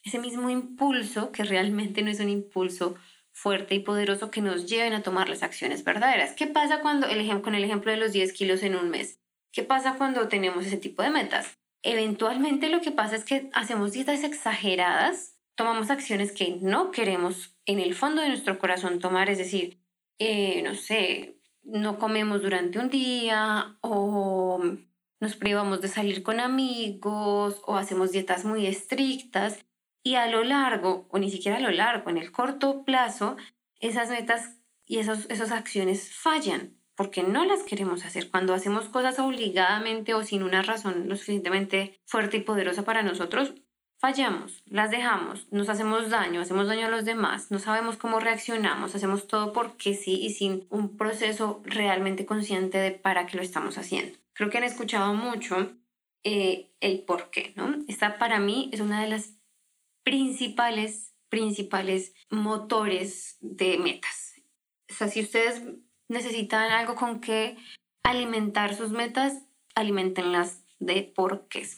ese 0.04 0.18
mismo 0.18 0.48
impulso 0.48 1.32
que 1.32 1.44
realmente 1.44 2.00
no 2.00 2.10
es 2.10 2.18
un 2.20 2.30
impulso 2.30 2.94
fuerte 3.30 3.74
y 3.74 3.80
poderoso 3.80 4.30
que 4.30 4.40
nos 4.40 4.64
lleven 4.64 4.94
a 4.94 5.02
tomar 5.02 5.28
las 5.28 5.42
acciones 5.42 5.84
verdaderas. 5.84 6.32
¿Qué 6.32 6.46
pasa 6.46 6.80
cuando, 6.80 7.08
el 7.08 7.42
con 7.42 7.54
el 7.54 7.62
ejemplo 7.62 7.92
de 7.92 7.98
los 7.98 8.12
10 8.12 8.32
kilos 8.32 8.62
en 8.62 8.74
un 8.74 8.88
mes? 8.88 9.20
¿Qué 9.52 9.64
pasa 9.64 9.96
cuando 9.98 10.28
tenemos 10.28 10.64
ese 10.64 10.78
tipo 10.78 11.02
de 11.02 11.10
metas? 11.10 11.58
Eventualmente 11.82 12.70
lo 12.70 12.80
que 12.80 12.90
pasa 12.90 13.16
es 13.16 13.24
que 13.24 13.50
hacemos 13.52 13.92
dietas 13.92 14.24
exageradas, 14.24 15.31
tomamos 15.54 15.90
acciones 15.90 16.32
que 16.32 16.58
no 16.60 16.90
queremos 16.90 17.56
en 17.66 17.78
el 17.78 17.94
fondo 17.94 18.22
de 18.22 18.28
nuestro 18.28 18.58
corazón 18.58 18.98
tomar, 18.98 19.30
es 19.30 19.38
decir, 19.38 19.78
eh, 20.18 20.62
no 20.62 20.74
sé, 20.74 21.38
no 21.62 21.98
comemos 21.98 22.42
durante 22.42 22.78
un 22.78 22.88
día 22.88 23.76
o 23.80 24.62
nos 25.20 25.36
privamos 25.36 25.80
de 25.80 25.88
salir 25.88 26.22
con 26.22 26.40
amigos 26.40 27.60
o 27.64 27.76
hacemos 27.76 28.10
dietas 28.10 28.44
muy 28.44 28.66
estrictas 28.66 29.64
y 30.02 30.16
a 30.16 30.26
lo 30.26 30.42
largo, 30.42 31.06
o 31.10 31.18
ni 31.18 31.30
siquiera 31.30 31.58
a 31.58 31.60
lo 31.60 31.70
largo, 31.70 32.10
en 32.10 32.18
el 32.18 32.32
corto 32.32 32.84
plazo, 32.84 33.36
esas 33.78 34.10
metas 34.10 34.58
y 34.84 34.98
esos, 34.98 35.26
esas 35.30 35.52
acciones 35.52 36.12
fallan. 36.12 36.76
porque 36.94 37.22
no 37.22 37.44
las 37.46 37.62
queremos 37.62 38.04
hacer. 38.04 38.30
Cuando 38.30 38.52
hacemos 38.52 38.88
cosas 38.88 39.18
obligadamente 39.18 40.12
o 40.14 40.22
sin 40.22 40.42
una 40.42 40.62
razón 40.62 41.08
lo 41.08 41.16
suficientemente 41.16 41.98
fuerte 42.04 42.36
y 42.36 42.40
poderosa 42.42 42.84
para 42.84 43.02
nosotros, 43.02 43.54
fallamos, 44.02 44.64
las 44.66 44.90
dejamos, 44.90 45.46
nos 45.52 45.68
hacemos 45.68 46.10
daño, 46.10 46.40
hacemos 46.40 46.66
daño 46.66 46.86
a 46.86 46.90
los 46.90 47.04
demás, 47.04 47.52
no 47.52 47.60
sabemos 47.60 47.96
cómo 47.96 48.18
reaccionamos, 48.18 48.96
hacemos 48.96 49.28
todo 49.28 49.52
porque 49.52 49.94
sí 49.94 50.20
y 50.20 50.30
sin 50.30 50.66
un 50.70 50.96
proceso 50.96 51.62
realmente 51.64 52.26
consciente 52.26 52.78
de 52.78 52.90
para 52.90 53.26
qué 53.26 53.36
lo 53.36 53.44
estamos 53.44 53.78
haciendo. 53.78 54.18
Creo 54.32 54.50
que 54.50 54.58
han 54.58 54.64
escuchado 54.64 55.14
mucho 55.14 55.70
eh, 56.24 56.72
el 56.80 57.04
por 57.04 57.30
qué, 57.30 57.52
¿no? 57.54 57.76
Esta 57.86 58.18
para 58.18 58.40
mí 58.40 58.70
es 58.72 58.80
una 58.80 59.00
de 59.00 59.08
las 59.08 59.34
principales, 60.02 61.14
principales 61.28 62.12
motores 62.28 63.36
de 63.40 63.78
metas. 63.78 64.34
O 64.90 64.94
sea, 64.94 65.06
si 65.06 65.20
ustedes 65.20 65.62
necesitan 66.08 66.72
algo 66.72 66.96
con 66.96 67.20
que 67.20 67.56
alimentar 68.02 68.74
sus 68.74 68.90
metas, 68.90 69.44
alimentenlas 69.76 70.64
de 70.80 71.04
por 71.04 71.46
qué 71.46 71.68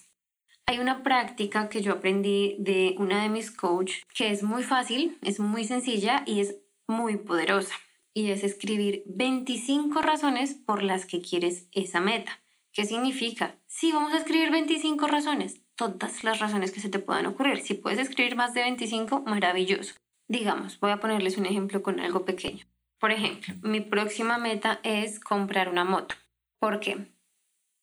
hay 0.66 0.78
una 0.78 1.02
práctica 1.02 1.68
que 1.68 1.82
yo 1.82 1.92
aprendí 1.92 2.56
de 2.58 2.94
una 2.98 3.22
de 3.22 3.28
mis 3.28 3.50
coaches 3.50 4.02
que 4.14 4.30
es 4.30 4.42
muy 4.42 4.62
fácil, 4.62 5.18
es 5.22 5.38
muy 5.38 5.64
sencilla 5.64 6.24
y 6.26 6.40
es 6.40 6.56
muy 6.88 7.16
poderosa. 7.16 7.74
Y 8.12 8.30
es 8.30 8.44
escribir 8.44 9.02
25 9.06 10.00
razones 10.00 10.54
por 10.54 10.82
las 10.82 11.04
que 11.04 11.20
quieres 11.20 11.68
esa 11.72 12.00
meta. 12.00 12.40
¿Qué 12.72 12.84
significa? 12.84 13.56
Sí, 13.66 13.92
vamos 13.92 14.12
a 14.14 14.18
escribir 14.18 14.50
25 14.50 15.06
razones, 15.06 15.60
todas 15.76 16.24
las 16.24 16.40
razones 16.40 16.72
que 16.72 16.80
se 16.80 16.88
te 16.88 16.98
puedan 16.98 17.26
ocurrir. 17.26 17.60
Si 17.60 17.74
puedes 17.74 17.98
escribir 17.98 18.36
más 18.36 18.54
de 18.54 18.62
25, 18.62 19.22
maravilloso. 19.22 19.94
Digamos, 20.28 20.80
voy 20.80 20.92
a 20.92 21.00
ponerles 21.00 21.36
un 21.36 21.46
ejemplo 21.46 21.82
con 21.82 22.00
algo 22.00 22.24
pequeño. 22.24 22.64
Por 22.98 23.12
ejemplo, 23.12 23.54
mi 23.62 23.80
próxima 23.80 24.38
meta 24.38 24.80
es 24.82 25.20
comprar 25.20 25.68
una 25.68 25.84
moto. 25.84 26.14
¿Por 26.58 26.80
qué? 26.80 27.12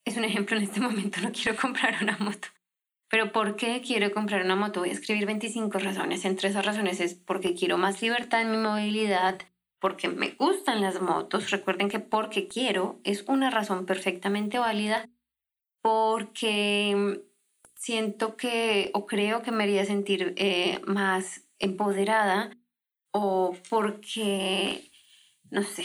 Es 0.03 0.17
un 0.17 0.23
ejemplo 0.23 0.57
en 0.57 0.63
este 0.63 0.79
momento, 0.79 1.21
no 1.21 1.31
quiero 1.31 1.57
comprar 1.57 1.97
una 2.01 2.17
moto. 2.17 2.47
Pero 3.11 3.33
¿por 3.33 3.57
qué 3.57 3.81
quiero 3.85 4.13
comprar 4.13 4.45
una 4.45 4.55
moto? 4.55 4.79
Voy 4.79 4.89
a 4.89 4.93
escribir 4.93 5.25
25 5.25 5.77
razones. 5.79 6.23
Entre 6.23 6.47
esas 6.47 6.65
razones 6.65 7.01
es 7.01 7.13
porque 7.13 7.53
quiero 7.53 7.77
más 7.77 8.01
libertad 8.01 8.41
en 8.41 8.51
mi 8.51 8.57
movilidad, 8.57 9.37
porque 9.79 10.07
me 10.07 10.29
gustan 10.29 10.79
las 10.79 11.01
motos. 11.01 11.51
Recuerden 11.51 11.89
que 11.89 11.99
porque 11.99 12.47
quiero 12.47 13.01
es 13.03 13.25
una 13.27 13.49
razón 13.51 13.85
perfectamente 13.85 14.59
válida, 14.59 15.09
porque 15.81 17.21
siento 17.75 18.37
que 18.37 18.91
o 18.93 19.05
creo 19.05 19.41
que 19.41 19.51
me 19.51 19.65
haría 19.65 19.83
sentir 19.83 20.33
eh, 20.37 20.79
más 20.87 21.49
empoderada 21.59 22.57
o 23.11 23.57
porque, 23.69 24.89
no 25.49 25.63
sé, 25.63 25.83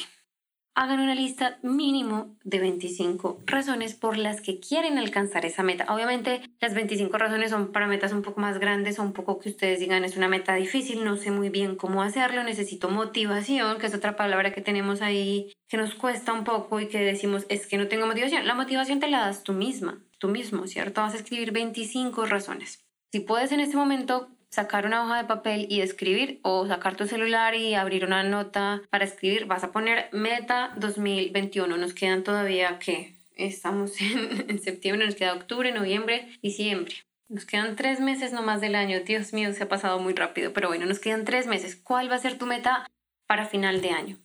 hagan 0.76 1.00
una 1.00 1.14
lista 1.14 1.58
mínimo 1.62 2.36
de 2.44 2.60
25 2.60 3.40
razones 3.46 3.94
por 3.94 4.18
las 4.18 4.42
que 4.42 4.60
quieren 4.60 4.98
alcanzar 4.98 5.46
esa 5.46 5.62
meta. 5.62 5.86
Obviamente 5.88 6.42
las 6.60 6.74
25 6.74 7.16
razones 7.16 7.50
son 7.50 7.72
para 7.72 7.86
metas 7.86 8.12
un 8.12 8.20
poco 8.20 8.42
más 8.42 8.58
grandes 8.58 8.98
o 8.98 9.02
un 9.02 9.14
poco 9.14 9.38
que 9.38 9.48
ustedes 9.48 9.80
digan 9.80 10.04
es 10.04 10.18
una 10.18 10.28
meta 10.28 10.54
difícil, 10.54 11.02
no 11.02 11.16
sé 11.16 11.30
muy 11.30 11.48
bien 11.48 11.76
cómo 11.76 12.02
hacerlo, 12.02 12.44
necesito 12.44 12.90
motivación, 12.90 13.78
que 13.78 13.86
es 13.86 13.94
otra 13.94 14.16
palabra 14.16 14.52
que 14.52 14.60
tenemos 14.60 15.00
ahí 15.00 15.50
que 15.66 15.78
nos 15.78 15.94
cuesta 15.94 16.34
un 16.34 16.44
poco 16.44 16.78
y 16.78 16.88
que 16.88 16.98
decimos 16.98 17.46
es 17.48 17.66
que 17.66 17.78
no 17.78 17.88
tengo 17.88 18.06
motivación. 18.06 18.46
La 18.46 18.54
motivación 18.54 19.00
te 19.00 19.08
la 19.08 19.20
das 19.20 19.44
tú 19.44 19.54
misma, 19.54 20.04
tú 20.18 20.28
mismo, 20.28 20.66
¿cierto? 20.66 21.00
Vas 21.00 21.14
a 21.14 21.16
escribir 21.16 21.52
25 21.52 22.26
razones. 22.26 22.84
Si 23.12 23.20
puedes 23.20 23.50
en 23.50 23.60
este 23.60 23.78
momento 23.78 24.28
sacar 24.50 24.86
una 24.86 25.02
hoja 25.02 25.18
de 25.18 25.28
papel 25.28 25.66
y 25.68 25.80
escribir 25.80 26.40
o 26.42 26.66
sacar 26.66 26.96
tu 26.96 27.06
celular 27.06 27.54
y 27.54 27.74
abrir 27.74 28.04
una 28.04 28.22
nota 28.22 28.82
para 28.90 29.04
escribir, 29.04 29.46
vas 29.46 29.64
a 29.64 29.72
poner 29.72 30.08
meta 30.12 30.72
2021. 30.76 31.76
Nos 31.76 31.94
quedan 31.94 32.24
todavía 32.24 32.78
que 32.78 33.16
estamos 33.34 34.00
en, 34.00 34.50
en, 34.50 34.58
septiembre, 34.58 35.06
nos 35.06 35.14
queda 35.14 35.34
octubre, 35.34 35.72
noviembre, 35.72 36.28
diciembre. 36.42 36.94
Nos 37.28 37.44
quedan 37.44 37.74
tres 37.74 38.00
meses 38.00 38.32
nomás 38.32 38.60
del 38.60 38.76
año. 38.76 39.00
Dios 39.00 39.32
mío, 39.32 39.52
se 39.52 39.64
ha 39.64 39.68
pasado 39.68 39.98
muy 39.98 40.14
rápido, 40.14 40.52
pero 40.52 40.68
bueno, 40.68 40.86
nos 40.86 41.00
quedan 41.00 41.24
tres 41.24 41.46
meses. 41.46 41.76
¿Cuál 41.76 42.10
va 42.10 42.14
a 42.14 42.20
ser 42.20 42.38
tu 42.38 42.46
meta 42.46 42.86
para 43.26 43.46
final 43.46 43.82
de 43.82 43.90
año? 43.90 44.18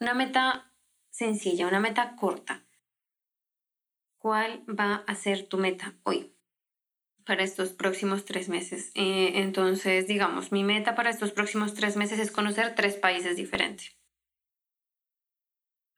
Una 0.00 0.14
meta 0.14 0.72
sencilla, 1.10 1.66
una 1.66 1.80
meta 1.80 2.14
corta. 2.16 2.64
¿Cuál 4.18 4.64
va 4.68 5.04
a 5.06 5.14
ser 5.14 5.46
tu 5.46 5.58
meta 5.58 5.94
hoy? 6.04 6.33
Para 7.24 7.42
estos 7.42 7.70
próximos 7.70 8.24
tres 8.24 8.48
meses. 8.48 8.90
Eh, 8.94 9.32
entonces, 9.36 10.06
digamos, 10.06 10.52
mi 10.52 10.62
meta 10.62 10.94
para 10.94 11.10
estos 11.10 11.32
próximos 11.32 11.74
tres 11.74 11.96
meses 11.96 12.18
es 12.18 12.30
conocer 12.30 12.74
tres 12.74 12.96
países 12.96 13.36
diferentes. 13.36 13.96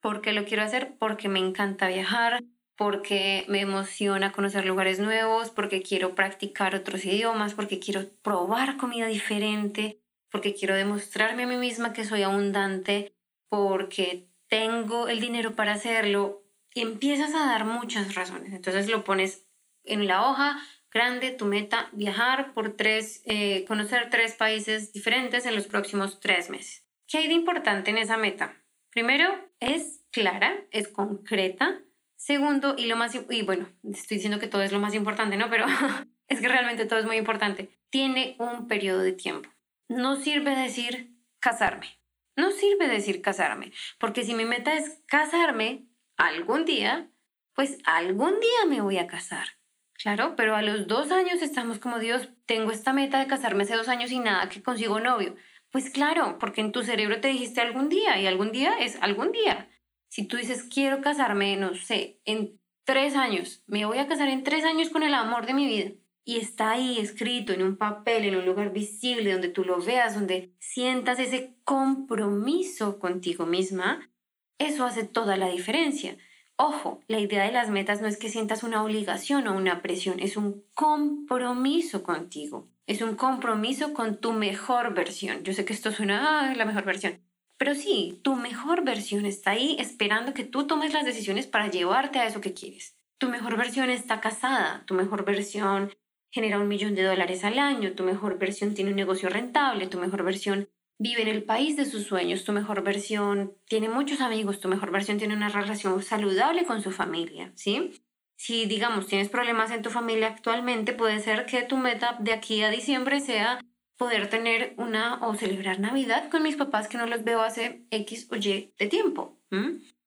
¿Por 0.00 0.20
qué 0.20 0.32
lo 0.32 0.44
quiero 0.44 0.62
hacer? 0.62 0.96
Porque 0.98 1.28
me 1.28 1.40
encanta 1.40 1.88
viajar, 1.88 2.44
porque 2.76 3.44
me 3.48 3.60
emociona 3.60 4.32
conocer 4.32 4.64
lugares 4.64 5.00
nuevos, 5.00 5.50
porque 5.50 5.82
quiero 5.82 6.14
practicar 6.14 6.74
otros 6.74 7.04
idiomas, 7.04 7.54
porque 7.54 7.80
quiero 7.80 8.08
probar 8.22 8.76
comida 8.76 9.06
diferente, 9.06 10.00
porque 10.30 10.54
quiero 10.54 10.74
demostrarme 10.74 11.44
a 11.44 11.46
mí 11.46 11.56
misma 11.56 11.92
que 11.92 12.04
soy 12.04 12.22
abundante, 12.22 13.14
porque 13.48 14.28
tengo 14.48 15.08
el 15.08 15.20
dinero 15.20 15.54
para 15.54 15.72
hacerlo. 15.72 16.44
Empiezas 16.74 17.34
a 17.34 17.46
dar 17.46 17.64
muchas 17.64 18.14
razones. 18.14 18.52
Entonces 18.52 18.88
lo 18.88 19.02
pones 19.02 19.46
en 19.84 20.06
la 20.06 20.28
hoja, 20.28 20.60
grande, 20.96 21.30
tu 21.30 21.44
meta, 21.44 21.90
viajar 21.92 22.54
por 22.54 22.74
tres, 22.74 23.22
eh, 23.26 23.66
conocer 23.66 24.08
tres 24.08 24.34
países 24.34 24.94
diferentes 24.94 25.44
en 25.44 25.54
los 25.54 25.66
próximos 25.66 26.20
tres 26.20 26.48
meses. 26.48 26.86
¿Qué 27.06 27.18
hay 27.18 27.28
de 27.28 27.34
importante 27.34 27.90
en 27.90 27.98
esa 27.98 28.16
meta? 28.16 28.56
Primero, 28.90 29.28
es 29.60 30.02
clara, 30.10 30.56
es 30.70 30.88
concreta. 30.88 31.82
Segundo, 32.16 32.76
y 32.78 32.86
lo 32.86 32.96
más, 32.96 33.14
y 33.14 33.42
bueno, 33.42 33.68
estoy 33.84 34.16
diciendo 34.16 34.40
que 34.40 34.48
todo 34.48 34.62
es 34.62 34.72
lo 34.72 34.80
más 34.80 34.94
importante, 34.94 35.36
¿no? 35.36 35.50
Pero 35.50 35.66
es 36.28 36.40
que 36.40 36.48
realmente 36.48 36.86
todo 36.86 36.98
es 36.98 37.04
muy 37.04 37.16
importante. 37.16 37.78
Tiene 37.90 38.34
un 38.38 38.66
periodo 38.66 39.00
de 39.00 39.12
tiempo. 39.12 39.50
No 39.88 40.16
sirve 40.16 40.56
decir 40.56 41.14
casarme. 41.40 42.00
No 42.36 42.50
sirve 42.52 42.88
decir 42.88 43.20
casarme, 43.20 43.72
porque 43.98 44.24
si 44.24 44.34
mi 44.34 44.46
meta 44.46 44.76
es 44.76 45.02
casarme 45.06 45.86
algún 46.16 46.64
día, 46.64 47.10
pues 47.54 47.78
algún 47.84 48.40
día 48.40 48.66
me 48.68 48.80
voy 48.80 48.96
a 48.96 49.06
casar. 49.06 49.55
Claro, 50.02 50.34
pero 50.36 50.54
a 50.54 50.62
los 50.62 50.86
dos 50.86 51.10
años 51.10 51.42
estamos 51.42 51.78
como 51.78 51.98
Dios, 51.98 52.28
tengo 52.44 52.70
esta 52.70 52.92
meta 52.92 53.18
de 53.18 53.26
casarme 53.26 53.62
hace 53.64 53.76
dos 53.76 53.88
años 53.88 54.12
y 54.12 54.18
nada 54.18 54.48
que 54.48 54.62
consigo 54.62 55.00
novio. 55.00 55.36
Pues 55.70 55.90
claro, 55.90 56.38
porque 56.38 56.60
en 56.60 56.72
tu 56.72 56.82
cerebro 56.82 57.20
te 57.20 57.28
dijiste 57.28 57.60
algún 57.60 57.88
día 57.88 58.20
y 58.20 58.26
algún 58.26 58.52
día 58.52 58.78
es 58.78 58.96
algún 59.02 59.32
día. 59.32 59.68
Si 60.08 60.26
tú 60.26 60.36
dices 60.36 60.64
quiero 60.64 61.00
casarme, 61.00 61.56
no 61.56 61.74
sé, 61.74 62.20
en 62.24 62.60
tres 62.84 63.16
años, 63.16 63.62
me 63.66 63.84
voy 63.84 63.98
a 63.98 64.06
casar 64.06 64.28
en 64.28 64.44
tres 64.44 64.64
años 64.64 64.90
con 64.90 65.02
el 65.02 65.14
amor 65.14 65.46
de 65.46 65.54
mi 65.54 65.66
vida 65.66 65.90
y 66.24 66.38
está 66.38 66.72
ahí 66.72 66.98
escrito 66.98 67.52
en 67.52 67.62
un 67.62 67.76
papel, 67.76 68.24
en 68.24 68.36
un 68.36 68.44
lugar 68.44 68.72
visible, 68.72 69.32
donde 69.32 69.48
tú 69.48 69.64
lo 69.64 69.80
veas, 69.80 70.14
donde 70.14 70.52
sientas 70.58 71.20
ese 71.20 71.56
compromiso 71.64 72.98
contigo 72.98 73.46
misma, 73.46 74.10
eso 74.58 74.84
hace 74.84 75.04
toda 75.04 75.36
la 75.36 75.48
diferencia. 75.48 76.16
Ojo, 76.58 77.02
la 77.06 77.20
idea 77.20 77.44
de 77.44 77.52
las 77.52 77.68
metas 77.68 78.00
no 78.00 78.08
es 78.08 78.16
que 78.16 78.30
sientas 78.30 78.62
una 78.62 78.82
obligación 78.82 79.46
o 79.46 79.54
una 79.54 79.82
presión, 79.82 80.20
es 80.20 80.38
un 80.38 80.64
compromiso 80.72 82.02
contigo, 82.02 82.66
es 82.86 83.02
un 83.02 83.14
compromiso 83.14 83.92
con 83.92 84.16
tu 84.16 84.32
mejor 84.32 84.94
versión. 84.94 85.44
Yo 85.44 85.52
sé 85.52 85.66
que 85.66 85.74
esto 85.74 85.92
suena, 85.92 86.50
ah, 86.50 86.54
la 86.54 86.64
mejor 86.64 86.84
versión, 86.84 87.20
pero 87.58 87.74
sí, 87.74 88.20
tu 88.22 88.36
mejor 88.36 88.84
versión 88.84 89.26
está 89.26 89.50
ahí 89.50 89.76
esperando 89.78 90.32
que 90.32 90.44
tú 90.44 90.66
tomes 90.66 90.94
las 90.94 91.04
decisiones 91.04 91.46
para 91.46 91.70
llevarte 91.70 92.20
a 92.20 92.26
eso 92.26 92.40
que 92.40 92.54
quieres. 92.54 92.96
Tu 93.18 93.28
mejor 93.28 93.58
versión 93.58 93.90
está 93.90 94.20
casada, 94.20 94.82
tu 94.86 94.94
mejor 94.94 95.26
versión 95.26 95.92
genera 96.30 96.58
un 96.58 96.68
millón 96.68 96.94
de 96.94 97.02
dólares 97.02 97.44
al 97.44 97.58
año, 97.58 97.92
tu 97.92 98.02
mejor 98.02 98.38
versión 98.38 98.74
tiene 98.74 98.90
un 98.90 98.96
negocio 98.96 99.28
rentable, 99.28 99.88
tu 99.88 99.98
mejor 99.98 100.22
versión 100.22 100.68
vive 100.98 101.22
en 101.22 101.28
el 101.28 101.44
país 101.44 101.76
de 101.76 101.84
sus 101.84 102.04
sueños, 102.04 102.44
tu 102.44 102.52
mejor 102.52 102.82
versión 102.82 103.56
tiene 103.66 103.88
muchos 103.88 104.20
amigos, 104.20 104.60
tu 104.60 104.68
mejor 104.68 104.90
versión 104.90 105.18
tiene 105.18 105.34
una 105.34 105.48
relación 105.48 106.02
saludable 106.02 106.64
con 106.64 106.82
su 106.82 106.90
familia, 106.90 107.52
¿sí? 107.54 107.92
Si, 108.36 108.66
digamos, 108.66 109.06
tienes 109.06 109.28
problemas 109.28 109.70
en 109.70 109.82
tu 109.82 109.90
familia 109.90 110.28
actualmente, 110.28 110.92
puede 110.92 111.20
ser 111.20 111.46
que 111.46 111.62
tu 111.62 111.76
meta 111.76 112.16
de 112.20 112.32
aquí 112.32 112.62
a 112.62 112.70
diciembre 112.70 113.20
sea 113.20 113.60
poder 113.96 114.28
tener 114.28 114.74
una 114.76 115.26
o 115.26 115.34
celebrar 115.34 115.80
Navidad 115.80 116.28
con 116.30 116.42
mis 116.42 116.56
papás 116.56 116.86
que 116.86 116.98
no 116.98 117.06
los 117.06 117.24
veo 117.24 117.40
hace 117.40 117.86
X 117.90 118.28
o 118.30 118.36
Y 118.36 118.74
de 118.78 118.86
tiempo. 118.88 119.40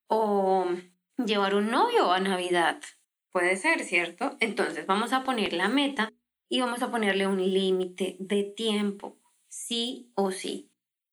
O 0.07 0.67
llevar 1.17 1.55
un 1.55 1.71
novio 1.71 2.11
a 2.11 2.19
Navidad. 2.19 2.79
Puede 3.31 3.55
ser, 3.55 3.83
¿cierto? 3.83 4.37
Entonces 4.39 4.85
vamos 4.85 5.11
a 5.11 5.23
poner 5.23 5.53
la 5.53 5.69
meta 5.69 6.11
y 6.49 6.61
vamos 6.61 6.81
a 6.81 6.91
ponerle 6.91 7.27
un 7.27 7.37
límite 7.37 8.15
de 8.19 8.43
tiempo, 8.43 9.19
sí 9.47 10.11
o 10.15 10.31
sí. 10.31 10.68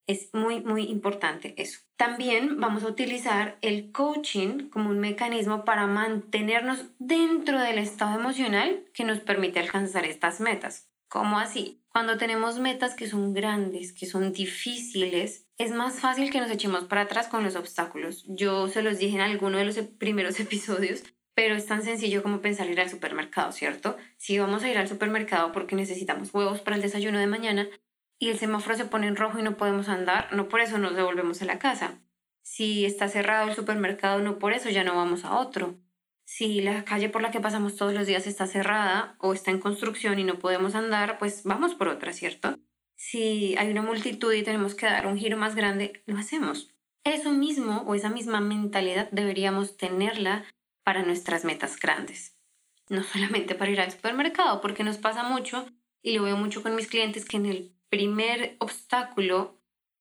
Es 0.06 0.32
muy, 0.32 0.60
muy 0.60 0.84
importante 0.84 1.54
eso. 1.56 1.80
También 1.96 2.60
vamos 2.60 2.84
a 2.84 2.88
utilizar 2.88 3.58
el 3.60 3.90
coaching 3.90 4.68
como 4.68 4.90
un 4.90 5.00
mecanismo 5.00 5.64
para 5.64 5.86
mantenernos 5.86 6.84
dentro 6.98 7.60
del 7.60 7.78
estado 7.78 8.18
emocional 8.18 8.84
que 8.94 9.04
nos 9.04 9.18
permite 9.18 9.58
alcanzar 9.58 10.04
estas 10.04 10.40
metas. 10.40 10.88
¿Cómo 11.08 11.38
así? 11.38 11.82
Cuando 11.88 12.18
tenemos 12.18 12.58
metas 12.58 12.94
que 12.94 13.08
son 13.08 13.32
grandes, 13.32 13.92
que 13.92 14.06
son 14.06 14.32
difíciles, 14.32 15.46
es 15.56 15.70
más 15.70 16.00
fácil 16.00 16.30
que 16.30 16.40
nos 16.40 16.50
echemos 16.50 16.84
para 16.84 17.02
atrás 17.02 17.28
con 17.28 17.42
los 17.42 17.56
obstáculos. 17.56 18.24
Yo 18.28 18.68
se 18.68 18.82
los 18.82 18.98
dije 18.98 19.14
en 19.14 19.22
alguno 19.22 19.58
de 19.58 19.64
los 19.64 19.78
primeros 19.78 20.38
episodios, 20.40 21.02
pero 21.34 21.54
es 21.54 21.66
tan 21.66 21.82
sencillo 21.82 22.22
como 22.22 22.40
pensar 22.40 22.68
ir 22.68 22.80
al 22.80 22.90
supermercado, 22.90 23.52
¿cierto? 23.52 23.96
Si 24.16 24.38
vamos 24.38 24.62
a 24.62 24.70
ir 24.70 24.78
al 24.78 24.88
supermercado 24.88 25.52
porque 25.52 25.76
necesitamos 25.76 26.32
huevos 26.32 26.60
para 26.60 26.76
el 26.76 26.82
desayuno 26.82 27.18
de 27.18 27.26
mañana 27.26 27.68
y 28.18 28.30
el 28.30 28.38
semáforo 28.38 28.76
se 28.76 28.84
pone 28.84 29.06
en 29.06 29.16
rojo 29.16 29.38
y 29.38 29.42
no 29.42 29.56
podemos 29.56 29.88
andar, 29.88 30.32
no 30.32 30.48
por 30.48 30.60
eso 30.60 30.78
nos 30.78 30.94
devolvemos 30.94 31.42
a 31.42 31.46
la 31.46 31.58
casa. 31.58 31.98
Si 32.42 32.84
está 32.84 33.08
cerrado 33.08 33.48
el 33.48 33.54
supermercado, 33.54 34.20
no 34.20 34.38
por 34.38 34.52
eso 34.52 34.70
ya 34.70 34.84
no 34.84 34.96
vamos 34.96 35.24
a 35.24 35.38
otro. 35.38 35.74
Si 36.24 36.60
la 36.60 36.84
calle 36.84 37.08
por 37.08 37.22
la 37.22 37.30
que 37.30 37.40
pasamos 37.40 37.76
todos 37.76 37.94
los 37.94 38.06
días 38.06 38.26
está 38.26 38.46
cerrada 38.46 39.16
o 39.18 39.32
está 39.32 39.50
en 39.50 39.60
construcción 39.60 40.18
y 40.18 40.24
no 40.24 40.38
podemos 40.38 40.74
andar, 40.74 41.18
pues 41.18 41.44
vamos 41.44 41.74
por 41.74 41.88
otra, 41.88 42.12
¿cierto? 42.12 42.56
si 42.96 43.56
hay 43.56 43.70
una 43.70 43.82
multitud 43.82 44.32
y 44.32 44.42
tenemos 44.42 44.74
que 44.74 44.86
dar 44.86 45.06
un 45.06 45.18
giro 45.18 45.36
más 45.36 45.54
grande, 45.54 46.02
lo 46.06 46.18
hacemos. 46.18 46.74
Eso 47.04 47.30
mismo 47.30 47.82
o 47.86 47.94
esa 47.94 48.08
misma 48.08 48.40
mentalidad 48.40 49.08
deberíamos 49.12 49.76
tenerla 49.76 50.44
para 50.82 51.04
nuestras 51.04 51.44
metas 51.44 51.78
grandes. 51.78 52.36
No 52.88 53.02
solamente 53.02 53.54
para 53.54 53.70
ir 53.70 53.80
al 53.80 53.92
supermercado, 53.92 54.60
porque 54.60 54.82
nos 54.82 54.96
pasa 54.96 55.22
mucho 55.22 55.66
y 56.02 56.16
lo 56.16 56.24
veo 56.24 56.36
mucho 56.36 56.62
con 56.62 56.74
mis 56.74 56.88
clientes 56.88 57.24
que 57.24 57.36
en 57.36 57.46
el 57.46 57.75
primer 57.96 58.56
obstáculo, 58.58 59.58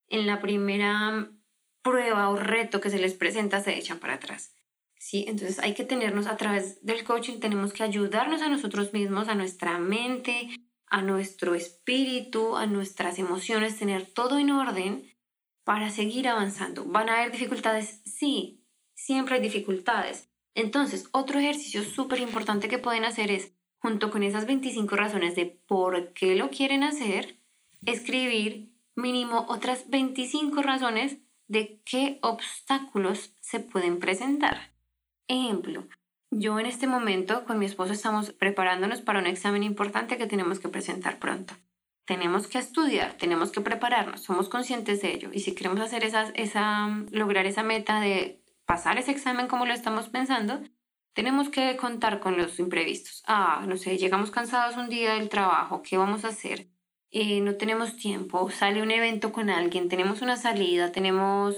en 0.09 0.27
la 0.27 0.41
primera 0.41 1.31
prueba 1.81 2.29
o 2.29 2.35
reto 2.35 2.81
que 2.81 2.89
se 2.89 2.99
les 2.99 3.13
presenta, 3.13 3.61
se 3.61 3.77
echan 3.77 3.99
para 3.99 4.15
atrás. 4.15 4.53
¿Sí? 4.99 5.23
Entonces 5.29 5.59
hay 5.59 5.73
que 5.73 5.85
tenernos 5.85 6.27
a 6.27 6.35
través 6.35 6.83
del 6.85 7.05
coaching, 7.05 7.39
tenemos 7.39 7.71
que 7.71 7.83
ayudarnos 7.83 8.41
a 8.41 8.49
nosotros 8.49 8.91
mismos, 8.91 9.29
a 9.29 9.35
nuestra 9.35 9.77
mente, 9.77 10.49
a 10.87 11.01
nuestro 11.01 11.55
espíritu, 11.55 12.57
a 12.57 12.65
nuestras 12.65 13.17
emociones, 13.17 13.79
tener 13.79 14.05
todo 14.05 14.39
en 14.39 14.51
orden 14.51 15.09
para 15.63 15.89
seguir 15.89 16.27
avanzando. 16.27 16.83
¿Van 16.83 17.07
a 17.07 17.15
haber 17.19 17.31
dificultades? 17.31 18.01
Sí, 18.03 18.61
siempre 18.93 19.35
hay 19.35 19.41
dificultades. 19.41 20.29
Entonces, 20.53 21.07
otro 21.13 21.39
ejercicio 21.39 21.81
súper 21.83 22.19
importante 22.19 22.67
que 22.67 22.77
pueden 22.77 23.05
hacer 23.05 23.31
es, 23.31 23.53
junto 23.77 24.11
con 24.11 24.21
esas 24.21 24.45
25 24.47 24.97
razones 24.97 25.35
de 25.35 25.45
por 25.45 26.11
qué 26.11 26.35
lo 26.35 26.49
quieren 26.49 26.83
hacer, 26.83 27.44
escribir 27.85 28.73
mínimo 28.95 29.45
otras 29.49 29.89
25 29.89 30.61
razones 30.61 31.17
de 31.47 31.81
qué 31.85 32.19
obstáculos 32.21 33.33
se 33.41 33.59
pueden 33.59 33.99
presentar. 33.99 34.73
Ejemplo, 35.27 35.87
yo 36.31 36.59
en 36.59 36.65
este 36.65 36.87
momento 36.87 37.45
con 37.45 37.59
mi 37.59 37.65
esposo 37.65 37.93
estamos 37.93 38.31
preparándonos 38.31 39.01
para 39.01 39.19
un 39.19 39.27
examen 39.27 39.63
importante 39.63 40.17
que 40.17 40.27
tenemos 40.27 40.59
que 40.59 40.69
presentar 40.69 41.19
pronto. 41.19 41.53
Tenemos 42.05 42.47
que 42.47 42.59
estudiar, 42.59 43.13
tenemos 43.17 43.51
que 43.51 43.61
prepararnos, 43.61 44.21
somos 44.21 44.49
conscientes 44.49 45.01
de 45.01 45.13
ello. 45.13 45.29
Y 45.33 45.39
si 45.39 45.55
queremos 45.55 45.79
hacer 45.79 46.03
esa, 46.03 46.29
esa, 46.35 47.03
lograr 47.11 47.45
esa 47.45 47.63
meta 47.63 47.99
de 47.99 48.43
pasar 48.65 48.97
ese 48.97 49.11
examen 49.11 49.47
como 49.47 49.65
lo 49.65 49.73
estamos 49.73 50.09
pensando, 50.09 50.61
tenemos 51.13 51.49
que 51.49 51.77
contar 51.77 52.19
con 52.19 52.37
los 52.37 52.59
imprevistos. 52.59 53.23
Ah, 53.25 53.63
no 53.67 53.77
sé, 53.77 53.97
llegamos 53.97 54.29
cansados 54.29 54.77
un 54.77 54.89
día 54.89 55.13
del 55.15 55.29
trabajo, 55.29 55.81
¿qué 55.81 55.97
vamos 55.97 56.25
a 56.25 56.29
hacer? 56.29 56.67
Eh, 57.17 57.39
no 57.39 57.55
tenemos 57.55 57.95
tiempo, 57.95 58.51
sale 58.51 58.81
un 58.81 58.91
evento 58.91 59.31
con 59.31 59.49
alguien, 59.49 59.87
tenemos 59.87 60.21
una 60.21 60.35
salida, 60.35 60.91
tenemos... 60.91 61.55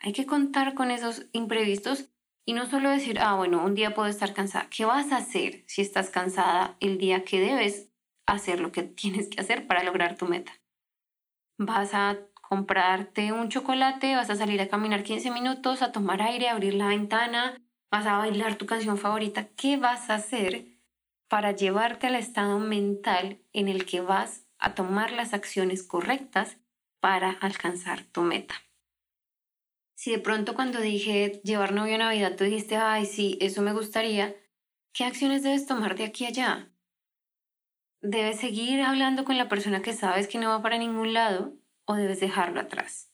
Hay 0.00 0.12
que 0.12 0.26
contar 0.26 0.74
con 0.74 0.90
esos 0.90 1.26
imprevistos 1.30 2.08
y 2.44 2.54
no 2.54 2.68
solo 2.68 2.90
decir, 2.90 3.20
ah, 3.20 3.36
bueno, 3.36 3.64
un 3.64 3.76
día 3.76 3.94
puedo 3.94 4.08
estar 4.08 4.34
cansada. 4.34 4.68
¿Qué 4.68 4.84
vas 4.84 5.12
a 5.12 5.18
hacer 5.18 5.62
si 5.68 5.80
estás 5.80 6.10
cansada 6.10 6.76
el 6.80 6.98
día 6.98 7.22
que 7.22 7.38
debes 7.38 7.88
hacer 8.26 8.58
lo 8.58 8.72
que 8.72 8.82
tienes 9.00 9.28
que 9.28 9.40
hacer 9.40 9.68
para 9.68 9.84
lograr 9.84 10.16
tu 10.16 10.26
meta? 10.26 10.50
¿Vas 11.56 11.94
a 11.94 12.18
comprarte 12.42 13.30
un 13.30 13.48
chocolate? 13.48 14.16
¿Vas 14.16 14.30
a 14.30 14.34
salir 14.34 14.60
a 14.60 14.68
caminar 14.68 15.04
15 15.04 15.30
minutos, 15.30 15.82
a 15.82 15.92
tomar 15.92 16.20
aire, 16.20 16.48
a 16.48 16.52
abrir 16.54 16.74
la 16.74 16.88
ventana? 16.88 17.56
¿Vas 17.92 18.06
a 18.06 18.18
bailar 18.18 18.56
tu 18.56 18.66
canción 18.66 18.98
favorita? 18.98 19.50
¿Qué 19.54 19.76
vas 19.76 20.10
a 20.10 20.16
hacer 20.16 20.80
para 21.28 21.52
llevarte 21.52 22.08
al 22.08 22.16
estado 22.16 22.58
mental 22.58 23.40
en 23.52 23.68
el 23.68 23.84
que 23.84 24.00
vas 24.00 24.49
a 24.60 24.74
tomar 24.74 25.12
las 25.12 25.34
acciones 25.34 25.82
correctas 25.82 26.58
para 27.00 27.30
alcanzar 27.30 28.04
tu 28.04 28.22
meta? 28.22 28.54
Si 29.96 30.12
de 30.12 30.18
pronto 30.18 30.54
cuando 30.54 30.80
dije 30.80 31.40
llevar 31.44 31.72
novio 31.72 31.96
a 31.96 31.98
Navidad 31.98 32.36
tú 32.36 32.44
dijiste, 32.44 32.76
ay, 32.76 33.06
sí, 33.06 33.36
eso 33.40 33.62
me 33.62 33.72
gustaría, 33.72 34.36
¿qué 34.92 35.04
acciones 35.04 35.42
debes 35.42 35.66
tomar 35.66 35.96
de 35.96 36.04
aquí 36.04 36.24
a 36.24 36.28
allá? 36.28 36.72
¿Debes 38.02 38.40
seguir 38.40 38.80
hablando 38.80 39.24
con 39.24 39.36
la 39.36 39.48
persona 39.48 39.82
que 39.82 39.92
sabes 39.92 40.26
que 40.26 40.38
no 40.38 40.48
va 40.48 40.62
para 40.62 40.78
ningún 40.78 41.12
lado 41.12 41.54
o 41.86 41.94
debes 41.94 42.20
dejarlo 42.20 42.60
atrás? 42.60 43.12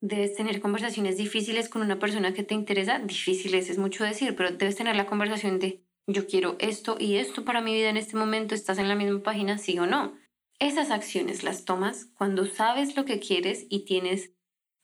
¿Debes 0.00 0.34
tener 0.34 0.60
conversaciones 0.60 1.16
difíciles 1.16 1.68
con 1.68 1.82
una 1.82 1.98
persona 1.98 2.32
que 2.32 2.44
te 2.44 2.54
interesa? 2.54 2.98
Difíciles 2.98 3.70
es 3.70 3.78
mucho 3.78 4.04
decir, 4.04 4.36
pero 4.36 4.52
debes 4.52 4.76
tener 4.76 4.94
la 4.94 5.06
conversación 5.06 5.58
de 5.58 5.85
yo 6.06 6.26
quiero 6.26 6.56
esto 6.58 6.96
y 6.98 7.16
esto 7.16 7.44
para 7.44 7.60
mi 7.60 7.74
vida 7.74 7.90
en 7.90 7.96
este 7.96 8.16
momento, 8.16 8.54
¿estás 8.54 8.78
en 8.78 8.88
la 8.88 8.94
misma 8.94 9.22
página, 9.22 9.58
sí 9.58 9.78
o 9.78 9.86
no? 9.86 10.16
Esas 10.58 10.90
acciones 10.90 11.42
las 11.42 11.64
tomas 11.64 12.06
cuando 12.16 12.46
sabes 12.46 12.96
lo 12.96 13.04
que 13.04 13.18
quieres 13.18 13.66
y 13.68 13.84
tienes 13.84 14.32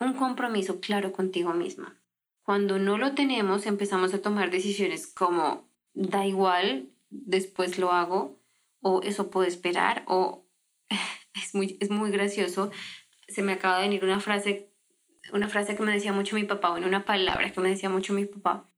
un 0.01 0.15
compromiso 0.15 0.81
claro 0.81 1.13
contigo 1.13 1.55
misma. 1.55 2.03
Cuando 2.43 2.79
no 2.79 2.99
lo 2.99 3.15
tenemos, 3.15 3.67
empezamos 3.67 4.13
a 4.15 4.21
tomar 4.21 4.51
decisiones 4.51 5.07
como 5.07 5.71
da 5.95 6.27
igual, 6.27 6.91
después 7.09 7.79
lo 7.79 7.93
hago, 7.93 8.43
o 8.81 9.01
eso 9.03 9.31
puedo 9.31 9.47
esperar, 9.47 10.05
o 10.09 10.45
es 11.35 11.55
muy, 11.55 11.79
es 11.81 11.91
muy 11.91 12.11
gracioso. 12.11 12.73
Se 13.29 13.43
me 13.43 13.53
acaba 13.53 13.77
de 13.77 13.85
venir 13.85 14.05
una 14.05 14.19
frase, 14.19 14.73
una 15.33 15.49
frase 15.49 15.77
que 15.77 15.83
me 15.85 15.93
decía 15.93 16.13
mucho 16.13 16.35
mi 16.35 16.45
papá, 16.45 16.71
bueno, 16.71 16.89
una 16.89 17.05
palabra 17.05 17.53
que 17.53 17.61
me 17.61 17.71
decía 17.71 17.89
mucho 17.89 18.13
mi 18.13 18.27
papá. 18.27 18.72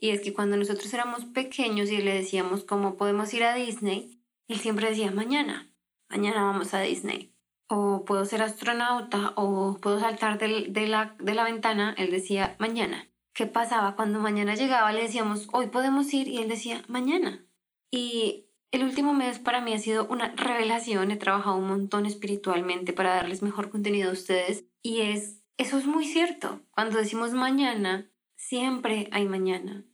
Y 0.00 0.10
es 0.10 0.22
que 0.22 0.32
cuando 0.32 0.56
nosotros 0.56 0.92
éramos 0.92 1.24
pequeños 1.26 1.90
y 1.90 1.98
le 1.98 2.14
decíamos 2.14 2.64
cómo 2.64 2.96
podemos 2.96 3.32
ir 3.34 3.44
a 3.44 3.54
Disney, 3.54 4.18
él 4.48 4.58
siempre 4.58 4.88
decía 4.88 5.10
mañana, 5.12 5.70
mañana 6.08 6.42
vamos 6.42 6.74
a 6.74 6.80
Disney 6.80 7.30
o 7.72 8.04
puedo 8.04 8.24
ser 8.24 8.42
astronauta 8.42 9.32
o 9.36 9.78
puedo 9.80 10.00
saltar 10.00 10.38
de, 10.38 10.86
la, 10.88 11.14
de 11.20 11.34
la 11.34 11.44
ventana, 11.44 11.94
él 11.96 12.10
decía 12.10 12.56
mañana. 12.58 13.08
¿Qué 13.32 13.46
pasaba? 13.46 13.94
Cuando 13.94 14.18
mañana 14.18 14.56
llegaba 14.56 14.92
le 14.92 15.02
decíamos, 15.02 15.48
hoy 15.52 15.68
podemos 15.68 16.12
ir 16.12 16.26
y 16.26 16.38
él 16.38 16.48
decía 16.48 16.82
mañana. 16.88 17.46
Y 17.88 18.48
el 18.72 18.82
último 18.82 19.14
mes 19.14 19.38
para 19.38 19.60
mí 19.60 19.72
ha 19.72 19.78
sido 19.78 20.08
una 20.08 20.34
revelación, 20.34 21.12
he 21.12 21.16
trabajado 21.16 21.56
un 21.56 21.68
montón 21.68 22.06
espiritualmente 22.06 22.92
para 22.92 23.14
darles 23.14 23.40
mejor 23.40 23.70
contenido 23.70 24.10
a 24.10 24.14
ustedes 24.14 24.64
y 24.82 25.02
es, 25.02 25.44
eso 25.56 25.78
es 25.78 25.86
muy 25.86 26.06
cierto. 26.06 26.62
Cuando 26.72 26.98
decimos 26.98 27.34
mañana, 27.34 28.10
siempre 28.34 29.08
hay 29.12 29.26
mañana. 29.26 29.84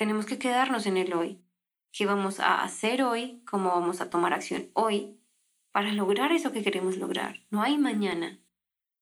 Tenemos 0.00 0.24
que 0.24 0.38
quedarnos 0.38 0.86
en 0.86 0.96
el 0.96 1.12
hoy. 1.12 1.44
¿Qué 1.92 2.06
vamos 2.06 2.40
a 2.40 2.62
hacer 2.62 3.02
hoy? 3.02 3.42
¿Cómo 3.44 3.68
vamos 3.68 4.00
a 4.00 4.08
tomar 4.08 4.32
acción 4.32 4.70
hoy? 4.72 5.20
para 5.72 5.92
lograr 5.92 6.32
eso 6.32 6.52
que 6.52 6.62
queremos 6.62 6.96
lograr. 6.96 7.40
No 7.50 7.60
hay 7.60 7.76
mañana. 7.76 8.40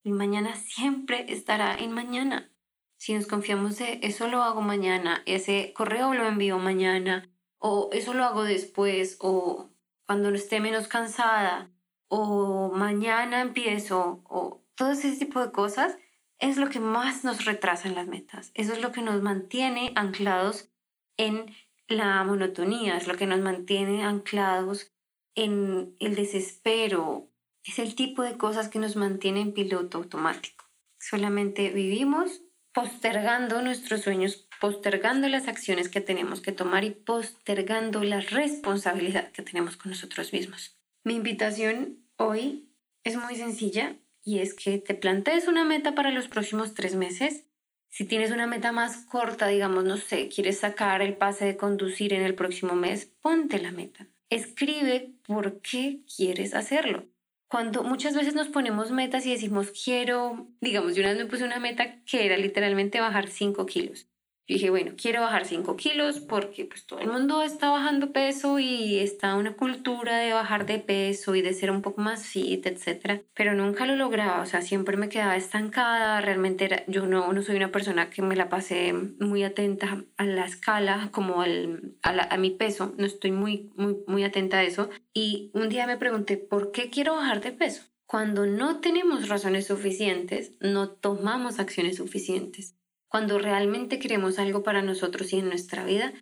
El 0.03 0.15
mañana 0.15 0.57
siempre 0.57 1.33
estará 1.33 1.77
en 1.77 1.93
mañana. 1.93 2.51
Si 2.97 3.15
nos 3.15 3.29
confiamos 3.29 3.79
de 3.79 4.01
eso 4.03 4.27
lo 4.27 4.43
hago 4.43 4.61
mañana, 4.61 5.23
ese 5.25 5.73
correo 5.73 6.15
lo 6.15 6.27
envío 6.27 6.59
mañana, 6.59 7.31
o 7.59 7.91
eso 7.93 8.13
lo 8.13 8.25
hago 8.25 8.43
después, 8.43 9.19
o 9.21 9.71
cuando 10.05 10.31
esté 10.31 10.59
menos 10.59 10.89
cansada, 10.89 11.71
o 12.09 12.73
mañana 12.75 13.41
empiezo, 13.41 14.25
o 14.25 14.65
todo 14.75 14.91
ese 14.91 15.13
tipo 15.13 15.41
de 15.41 15.53
cosas, 15.53 15.97
es 16.41 16.57
lo 16.57 16.69
que 16.71 16.81
más 16.81 17.23
nos 17.23 17.45
retrasa 17.45 17.87
en 17.87 17.95
las 17.95 18.09
metas. 18.09 18.51
Eso 18.55 18.73
es 18.73 18.83
lo 18.83 18.91
que 18.91 19.03
nos 19.03 19.23
mantiene 19.23 19.93
anclados 19.95 20.73
en 21.19 21.55
la 21.89 22.25
monotonía, 22.25 22.97
es 22.97 23.07
lo 23.07 23.17
que 23.17 23.27
nos 23.27 23.41
mantiene 23.41 24.03
anclados 24.03 24.91
en 25.35 25.95
el 26.01 26.15
desespero. 26.15 27.31
Es 27.65 27.79
el 27.79 27.95
tipo 27.95 28.23
de 28.23 28.39
cosas 28.39 28.69
que 28.69 28.79
nos 28.79 28.97
mantiene 28.97 29.41
en 29.41 29.53
piloto 29.53 29.99
automático. 29.99 30.65
Solamente 30.99 31.71
vivimos 31.71 32.43
postergando 32.73 33.61
nuestros 33.61 34.03
sueños, 34.03 34.49
postergando 34.61 35.29
las 35.29 35.49
acciones 35.49 35.89
que 35.89 36.01
tenemos 36.01 36.41
que 36.41 36.53
tomar 36.53 36.85
y 36.85 36.91
postergando 36.91 38.05
la 38.05 38.21
responsabilidad 38.21 39.33
que 39.33 39.43
tenemos 39.43 39.77
con 39.77 39.91
nosotros 39.91 40.33
mismos. 40.33 40.79
Mi 41.05 41.15
invitación 41.15 42.05
hoy 42.17 42.71
es 43.05 43.17
muy 43.17 43.37
sencilla 43.37 43.97
y 44.23 44.41
es 44.41 44.55
que 44.55 44.79
te 44.79 44.95
plantees 44.95 45.49
una 45.49 45.65
meta 45.65 45.95
para 45.95 46.11
los 46.11 46.29
próximos 46.29 46.75
tres 46.75 46.95
meses. 46.95 47.47
Si 47.89 48.05
tienes 48.05 48.31
una 48.31 48.47
meta 48.47 48.73
más 48.73 49.05
corta, 49.07 49.47
digamos, 49.49 49.85
no 49.85 49.97
sé, 49.97 50.29
quieres 50.29 50.59
sacar 50.59 51.03
el 51.03 51.17
pase 51.17 51.45
de 51.45 51.57
conducir 51.57 52.13
en 52.13 52.23
el 52.23 52.35
próximo 52.35 52.75
mes, 52.75 53.07
ponte 53.21 53.59
la 53.59 53.73
meta 53.73 54.09
escribe 54.31 55.13
por 55.27 55.61
qué 55.61 56.01
quieres 56.17 56.55
hacerlo. 56.55 57.07
Cuando 57.49 57.83
muchas 57.83 58.15
veces 58.15 58.35
nos 58.35 58.49
ponemos 58.49 58.91
metas 58.91 59.25
y 59.25 59.31
decimos 59.31 59.73
quiero, 59.85 60.49
digamos, 60.61 60.95
yo 60.95 61.03
una 61.03 61.13
vez 61.13 61.19
me 61.19 61.31
puse 61.31 61.45
una 61.45 61.61
meta 61.61 62.03
que 62.05 62.27
era 62.27 62.37
literalmente 62.37 63.01
bajar 63.01 63.29
5 63.29 63.65
kilos. 63.67 64.07
Yo 64.49 64.55
dije, 64.55 64.71
bueno, 64.71 64.93
quiero 64.97 65.21
bajar 65.21 65.45
5 65.45 65.77
kilos 65.77 66.21
porque 66.21 66.65
pues 66.65 66.87
todo 66.87 67.01
el 67.01 67.09
mundo 67.09 67.43
está 67.43 67.69
bajando 67.69 68.13
peso 68.13 68.59
y 68.59 68.99
está 68.99 69.35
una 69.35 69.53
cultura 69.53 70.17
de 70.17 70.33
bajar 70.33 70.65
de 70.65 70.79
peso 70.79 71.35
y 71.35 71.43
de 71.43 71.53
ser 71.53 71.71
un 71.71 71.83
poco 71.83 72.01
más 72.01 72.25
fit, 72.25 72.65
etc. 72.65 73.25
Pero 73.35 73.53
nunca 73.53 73.85
lo 73.85 73.95
lograba, 73.95 74.41
o 74.41 74.47
sea, 74.47 74.63
siempre 74.63 74.97
me 74.97 75.11
quedaba 75.11 75.37
estancada. 75.37 76.23
Realmente 76.23 76.65
era, 76.65 76.83
yo 76.87 77.07
no, 77.07 77.31
no 77.31 77.43
soy 77.43 77.57
una 77.57 77.71
persona 77.71 78.09
que 78.09 78.23
me 78.23 78.37
la 78.37 78.49
pasé 78.49 78.95
muy 78.95 79.45
atenta 79.45 80.03
a 80.17 80.25
la 80.25 80.47
escala, 80.47 81.11
como 81.13 81.43
al, 81.43 81.97
a, 82.03 82.35
a 82.35 82.39
mi 82.39 82.51
peso. 82.51 82.95
No 82.97 83.05
estoy 83.05 83.33
muy, 83.33 83.71
muy, 83.77 83.99
muy 84.07 84.25
atenta 84.25 84.61
a 84.61 84.65
eso. 84.65 84.89
Y 85.13 85.51
un 85.53 85.69
día 85.69 85.87
me 85.87 85.99
pregunté, 85.99 86.39
¿por 86.39 86.73
qué 86.73 86.89
quiero 86.89 87.17
bajar 87.17 87.43
de 87.43 87.53
peso? 87.53 87.83
Cuando 88.07 88.47
no 88.47 88.81
tenemos 88.81 89.29
razones 89.29 89.67
suficientes, 89.67 90.53
no 90.61 90.89
tomamos 90.89 91.59
acciones 91.59 91.97
suficientes. 91.97 92.78
Cuando 93.09 93.39
realmente 93.39 93.99
queremos 93.99 94.39
algo 94.39 94.63
para 94.63 94.83
nosotros 94.83 95.33
y 95.33 95.39
en 95.39 95.49
nuestra 95.49 95.85
vida, 95.85 96.13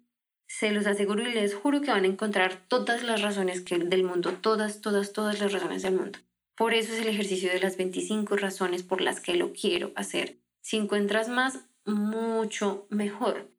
se 0.49 0.70
los 0.70 0.87
aseguro 0.87 1.29
y 1.29 1.33
les 1.33 1.55
juro 1.55 1.81
que 1.81 1.90
van 1.90 2.05
a 2.05 2.09
encontrar 2.09 2.66
todas 2.68 3.03
las 3.03 3.22
razones 3.22 3.61
que, 3.61 3.79
del 3.79 4.05
mundo, 4.05 4.35
todas, 4.35 4.81
todas, 4.81 5.12
todas 5.12 5.40
las 5.40 5.53
razones 5.53 5.83
del 5.83 5.94
mundo. 5.94 6.18
Por 6.57 6.72
eso 6.72 6.94
es 6.94 7.01
el 7.01 7.09
ejercicio 7.09 7.51
de 7.51 7.61
las 7.61 7.77
25 7.77 8.37
razones 8.37 8.83
por 8.83 9.01
las 9.01 9.20
que 9.20 9.35
lo 9.35 9.53
quiero 9.53 9.92
hacer. 9.96 10.38
Si 10.62 10.77
encuentras 10.77 11.29
más, 11.29 11.66
mucho 11.85 12.87
mejor. 12.88 13.53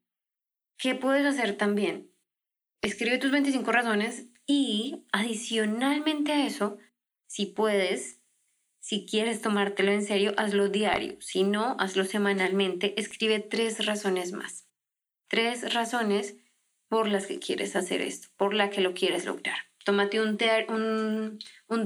¿Qué 0.77 0.95
puedes 0.95 1.25
hacer 1.25 1.57
también? 1.57 2.11
Escribe 2.81 3.17
tus 3.17 3.31
25 3.31 3.71
razones 3.71 4.27
y 4.45 5.05
adicionalmente 5.11 6.31
a 6.31 6.45
eso, 6.45 6.77
si 7.27 7.47
puedes, 7.47 8.16
si 8.87 9.05
quieres 9.05 9.41
tomártelo 9.41 9.91
en 9.91 10.01
serio, 10.01 10.33
hazlo 10.37 10.69
diario. 10.69 11.17
Si 11.19 11.43
no, 11.43 11.75
hazlo 11.77 12.05
semanalmente. 12.05 12.97
Escribe 12.97 13.41
tres 13.41 13.85
razones 13.85 14.31
más. 14.31 14.65
Tres 15.27 15.73
razones 15.73 16.37
por 16.87 17.09
las 17.09 17.27
que 17.27 17.37
quieres 17.37 17.75
hacer 17.75 18.01
esto, 18.01 18.29
por 18.37 18.53
la 18.53 18.69
que 18.69 18.79
lo 18.79 18.93
quieres 18.93 19.25
lograr. 19.25 19.57
Tómate 19.83 20.21
un, 20.21 20.37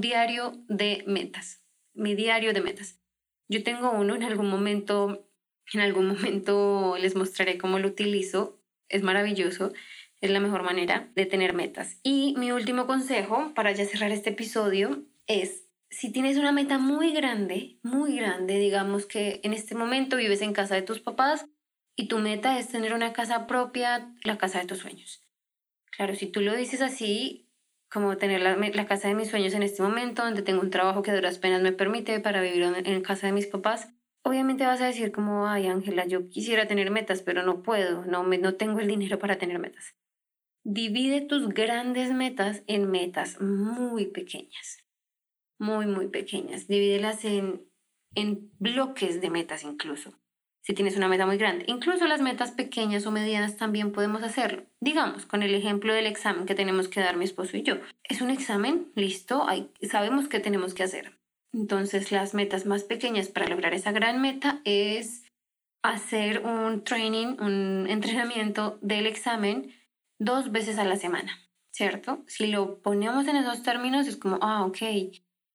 diario 0.00 0.52
de 0.68 1.02
metas. 1.08 1.64
Mi 1.92 2.14
diario 2.14 2.52
de 2.52 2.60
metas. 2.60 3.00
Yo 3.48 3.64
tengo 3.64 3.90
uno 3.90 4.14
en 4.14 4.22
algún 4.22 4.48
momento, 4.48 5.28
en 5.72 5.80
algún 5.80 6.06
momento 6.06 6.96
les 7.00 7.16
mostraré 7.16 7.58
cómo 7.58 7.80
lo 7.80 7.88
utilizo. 7.88 8.60
Es 8.88 9.02
maravilloso 9.02 9.72
es 10.20 10.30
la 10.30 10.38
mejor 10.38 10.62
manera 10.62 11.10
de 11.16 11.26
tener 11.26 11.52
metas. 11.52 11.98
Y 12.04 12.36
mi 12.38 12.52
último 12.52 12.86
consejo 12.86 13.50
para 13.56 13.72
ya 13.72 13.86
cerrar 13.86 14.12
este 14.12 14.30
episodio 14.30 15.02
es 15.26 15.61
si 15.92 16.10
tienes 16.10 16.38
una 16.38 16.52
meta 16.52 16.78
muy 16.78 17.12
grande, 17.12 17.78
muy 17.82 18.16
grande, 18.16 18.58
digamos 18.58 19.04
que 19.04 19.40
en 19.44 19.52
este 19.52 19.74
momento 19.74 20.16
vives 20.16 20.40
en 20.40 20.54
casa 20.54 20.74
de 20.74 20.82
tus 20.82 21.00
papás 21.00 21.46
y 21.94 22.08
tu 22.08 22.18
meta 22.18 22.58
es 22.58 22.68
tener 22.68 22.94
una 22.94 23.12
casa 23.12 23.46
propia, 23.46 24.10
la 24.24 24.38
casa 24.38 24.58
de 24.60 24.66
tus 24.66 24.78
sueños. 24.78 25.20
Claro, 25.94 26.14
si 26.14 26.26
tú 26.26 26.40
lo 26.40 26.56
dices 26.56 26.80
así, 26.80 27.50
como 27.90 28.16
tener 28.16 28.40
la, 28.40 28.86
casa 28.86 29.08
de 29.08 29.14
mis 29.14 29.28
sueños 29.28 29.52
en 29.52 29.62
este 29.62 29.82
momento, 29.82 30.24
donde 30.24 30.40
tengo 30.40 30.62
un 30.62 30.70
trabajo 30.70 31.02
que 31.02 31.10
a 31.10 31.14
duras 31.14 31.38
penas 31.38 31.60
me 31.60 31.72
permite 31.72 32.18
para 32.20 32.40
vivir 32.40 32.62
en, 32.62 33.02
casa 33.02 33.26
de 33.26 33.34
mis 33.34 33.46
papás, 33.46 33.90
obviamente 34.22 34.64
vas 34.64 34.80
a 34.80 34.86
decir 34.86 35.12
como, 35.12 35.46
ay 35.46 35.66
Ángela, 35.66 36.06
yo 36.06 36.30
quisiera 36.30 36.66
tener 36.66 36.90
metas, 36.90 37.20
pero 37.20 37.42
no 37.42 37.62
puedo, 37.62 38.06
no, 38.06 38.24
me, 38.24 38.38
no 38.38 38.54
tengo 38.54 38.80
el 38.80 38.88
dinero 38.88 39.18
para 39.18 39.36
tener 39.36 39.58
metas. 39.58 39.94
Divide 40.64 41.20
tus 41.20 41.50
grandes 41.50 42.12
metas 42.12 42.62
en 42.66 42.90
metas 42.90 43.38
muy 43.42 44.06
pequeñas 44.06 44.82
muy, 45.62 45.86
muy 45.86 46.08
pequeñas. 46.08 46.66
Divídelas 46.66 47.24
en, 47.24 47.62
en 48.14 48.50
bloques 48.58 49.20
de 49.20 49.30
metas 49.30 49.62
incluso. 49.62 50.12
Si 50.64 50.74
tienes 50.74 50.96
una 50.96 51.08
meta 51.08 51.26
muy 51.26 51.38
grande, 51.38 51.64
incluso 51.66 52.06
las 52.06 52.20
metas 52.20 52.52
pequeñas 52.52 53.06
o 53.06 53.10
medianas 53.10 53.56
también 53.56 53.90
podemos 53.90 54.22
hacerlo. 54.22 54.64
Digamos, 54.80 55.26
con 55.26 55.42
el 55.42 55.54
ejemplo 55.54 55.92
del 55.92 56.06
examen 56.06 56.46
que 56.46 56.54
tenemos 56.54 56.86
que 56.88 57.00
dar 57.00 57.16
mi 57.16 57.24
esposo 57.24 57.56
y 57.56 57.62
yo. 57.62 57.76
Es 58.04 58.20
un 58.20 58.30
examen, 58.30 58.92
listo, 58.94 59.48
hay, 59.48 59.70
sabemos 59.90 60.28
qué 60.28 60.38
tenemos 60.38 60.74
que 60.74 60.84
hacer. 60.84 61.18
Entonces, 61.52 62.12
las 62.12 62.32
metas 62.32 62.64
más 62.64 62.84
pequeñas 62.84 63.28
para 63.28 63.48
lograr 63.48 63.74
esa 63.74 63.92
gran 63.92 64.20
meta 64.20 64.60
es 64.64 65.24
hacer 65.82 66.44
un 66.46 66.84
training, 66.84 67.36
un 67.40 67.86
entrenamiento 67.88 68.78
del 68.82 69.06
examen 69.06 69.74
dos 70.20 70.52
veces 70.52 70.78
a 70.78 70.84
la 70.84 70.96
semana, 70.96 71.40
¿cierto? 71.72 72.22
Si 72.28 72.46
lo 72.46 72.80
ponemos 72.80 73.26
en 73.26 73.36
esos 73.36 73.64
términos, 73.64 74.06
es 74.06 74.16
como, 74.16 74.38
ah, 74.40 74.64
ok, 74.64 74.78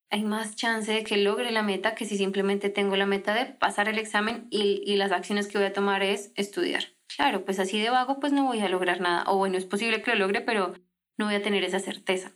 hay 0.10 0.24
más 0.24 0.56
chance 0.56 0.92
de 0.92 1.04
que 1.04 1.18
logre 1.18 1.52
la 1.52 1.64
meta 1.64 1.96
que 1.96 2.06
si 2.06 2.18
simplemente 2.18 2.70
tengo 2.70 2.96
la 2.96 3.06
meta 3.06 3.34
de 3.34 3.46
pasar 3.46 3.90
el 3.90 4.00
examen 4.00 4.48
y, 4.50 4.96
las 4.96 5.12
acciones 5.12 5.48
que 5.48 5.58
voy 5.58 5.68
a 5.68 5.74
tomar 5.74 6.02
es 6.02 6.32
estudiar. 6.36 6.86
Claro, 7.16 7.46
pues 7.46 7.60
así 7.60 7.80
de 7.80 7.90
vago 7.90 8.20
pues 8.20 8.34
no 8.34 8.46
voy 8.46 8.60
a 8.62 8.70
lograr 8.70 9.02
nada. 9.02 9.26
O 9.28 9.38
bueno, 9.38 9.58
es 9.58 9.66
posible 9.66 10.02
que 10.02 10.12
lo 10.12 10.18
logre, 10.18 10.42
pero 10.42 10.74
no 11.18 11.26
voy 11.26 11.36
a 11.36 11.42
tener 11.42 11.64
esa 11.64 11.80
certeza. 11.80 12.32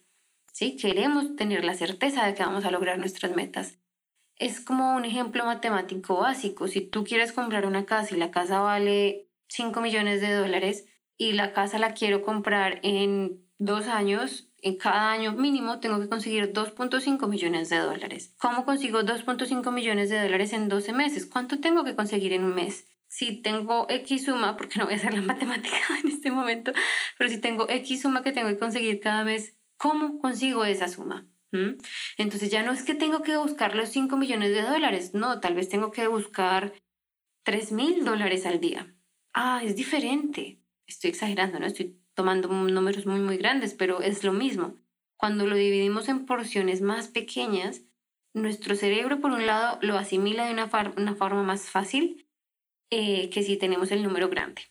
¿Sí? 0.51 0.75
Queremos 0.75 1.36
tener 1.36 1.63
la 1.63 1.75
certeza 1.75 2.25
de 2.25 2.34
que 2.34 2.43
vamos 2.43 2.65
a 2.65 2.71
lograr 2.71 2.99
nuestras 2.99 3.36
metas. 3.36 3.79
Es 4.36 4.60
como 4.60 4.95
un 4.95 5.05
ejemplo 5.05 5.45
matemático 5.45 6.17
básico. 6.17 6.67
Si 6.67 6.81
tú 6.81 7.03
quieres 7.03 7.31
comprar 7.31 7.65
una 7.65 7.86
casa 7.86 8.15
y 8.15 8.17
la 8.17 8.31
casa 8.31 8.60
vale 8.60 9.29
5 9.47 9.79
millones 9.81 10.19
de 10.19 10.34
dólares 10.34 10.88
y 11.17 11.34
la 11.34 11.53
casa 11.53 11.79
la 11.79 11.93
quiero 11.93 12.21
comprar 12.21 12.79
en 12.84 13.45
dos 13.60 13.88
años, 13.88 14.50
en 14.62 14.78
cada 14.78 15.12
año 15.12 15.34
mínimo 15.34 15.80
tengo 15.80 16.00
que 16.00 16.10
conseguir 16.10 16.54
2.5 16.54 17.28
millones 17.28 17.69
de 17.69 17.78
dólares. 17.78 18.34
¿Cómo 18.39 18.63
consigo 18.65 19.02
2.5 19.02 19.71
millones 19.71 20.10
de 20.10 20.21
dólares 20.21 20.54
en 20.54 20.69
12 20.69 20.93
meses? 20.93 21.26
¿Cuánto 21.26 21.60
tengo 21.60 21.84
que 21.84 21.95
conseguir 21.95 22.34
en 22.34 22.43
un 22.43 22.56
mes? 22.56 22.88
Si 23.08 23.41
tengo 23.41 23.88
X 23.89 24.26
suma, 24.26 24.56
porque 24.58 24.80
no 24.80 24.86
voy 24.86 24.93
a 24.93 24.97
hacer 24.97 25.13
la 25.13 25.21
matemática 25.21 25.78
en 26.04 26.10
este 26.10 26.32
momento, 26.32 26.71
pero 27.17 27.30
si 27.30 27.39
tengo 27.39 27.67
X 27.69 28.02
suma 28.02 28.24
que 28.24 28.32
tengo 28.32 28.50
que 28.50 28.60
conseguir 28.60 29.00
cada 29.00 29.24
mes, 29.24 29.58
¿cómo 29.78 30.19
consigo 30.19 30.63
esa 30.63 30.88
suma? 30.88 31.28
¿Mm? 31.52 31.82
Entonces 32.17 32.50
ya 32.50 32.63
no 32.63 32.71
es 32.71 32.84
que 32.84 32.95
tengo 32.95 33.24
que 33.24 33.36
buscar 33.38 33.76
los 33.76 33.89
5 33.89 34.15
millones 34.15 34.52
de 34.52 34.62
dólares, 34.62 35.13
no, 35.13 35.39
tal 35.39 35.56
vez 35.56 35.67
tengo 35.67 35.91
que 35.91 36.08
buscar 36.08 36.74
3 37.43 37.71
mil 37.71 38.06
dólares 38.06 38.45
al 38.45 38.60
día. 38.60 38.95
Ah, 39.34 39.62
es 39.63 39.76
diferente. 39.76 40.62
Estoy 40.86 41.10
exagerando, 41.12 41.60
¿no? 41.60 41.65
Estoy 41.65 42.00
tomando 42.21 42.49
números 42.49 43.07
muy, 43.07 43.19
muy 43.19 43.38
grandes, 43.38 43.73
pero 43.73 44.03
es 44.03 44.23
lo 44.23 44.31
mismo. 44.31 44.75
Cuando 45.17 45.47
lo 45.47 45.55
dividimos 45.55 46.07
en 46.07 46.27
porciones 46.27 46.79
más 46.79 47.07
pequeñas, 47.07 47.81
nuestro 48.36 48.75
cerebro, 48.75 49.19
por 49.19 49.31
un 49.31 49.47
lado, 49.47 49.79
lo 49.81 49.97
asimila 49.97 50.45
de 50.45 50.53
una, 50.53 50.69
una 50.97 51.15
forma 51.15 51.41
más 51.41 51.71
fácil 51.71 52.29
eh, 52.91 53.31
que 53.31 53.41
si 53.41 53.57
tenemos 53.57 53.91
el 53.91 54.03
número 54.03 54.29
grande. 54.29 54.62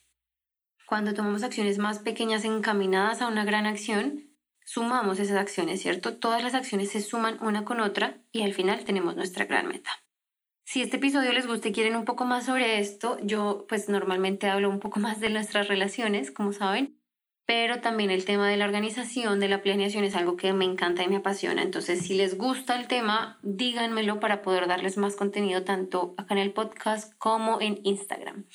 Cuando 0.85 1.13
tomamos 1.13 1.43
acciones 1.43 1.77
más 1.77 1.99
pequeñas 1.99 2.45
encaminadas 2.45 3.21
a 3.21 3.27
una 3.27 3.43
gran 3.43 3.65
acción, 3.65 4.29
sumamos 4.63 5.19
esas 5.19 5.35
acciones, 5.35 5.81
¿cierto? 5.81 6.15
Todas 6.17 6.41
las 6.41 6.53
acciones 6.53 6.91
se 6.91 7.01
suman 7.01 7.37
una 7.41 7.65
con 7.65 7.81
otra 7.81 8.23
y 8.31 8.43
al 8.43 8.53
final 8.53 8.85
tenemos 8.85 9.17
nuestra 9.17 9.43
gran 9.43 9.67
meta. 9.67 9.91
Si 10.63 10.81
este 10.81 10.95
episodio 10.95 11.33
les 11.33 11.47
gusta 11.47 11.67
y 11.67 11.73
quieren 11.73 11.97
un 11.97 12.05
poco 12.05 12.23
más 12.23 12.45
sobre 12.45 12.79
esto, 12.79 13.17
yo 13.21 13.65
pues 13.67 13.89
normalmente 13.89 14.47
hablo 14.47 14.69
un 14.69 14.79
poco 14.79 14.99
más 15.01 15.19
de 15.19 15.29
nuestras 15.29 15.67
relaciones, 15.67 16.31
como 16.31 16.53
saben, 16.53 17.00
pero 17.45 17.81
también 17.81 18.11
el 18.11 18.25
tema 18.25 18.49
de 18.49 18.57
la 18.57 18.65
organización, 18.65 19.39
de 19.39 19.49
la 19.49 19.61
planeación 19.61 20.03
es 20.03 20.15
algo 20.15 20.37
que 20.37 20.53
me 20.53 20.65
encanta 20.65 21.03
y 21.03 21.07
me 21.07 21.17
apasiona. 21.17 21.61
Entonces, 21.61 22.01
si 22.01 22.13
les 22.13 22.37
gusta 22.37 22.79
el 22.79 22.87
tema, 22.87 23.39
díganmelo 23.43 24.19
para 24.19 24.41
poder 24.41 24.67
darles 24.67 24.97
más 24.97 25.15
contenido 25.15 25.63
tanto 25.63 26.13
acá 26.17 26.33
en 26.33 26.39
el 26.39 26.53
podcast 26.53 27.13
como 27.17 27.59
en 27.59 27.79
Instagram. 27.83 28.45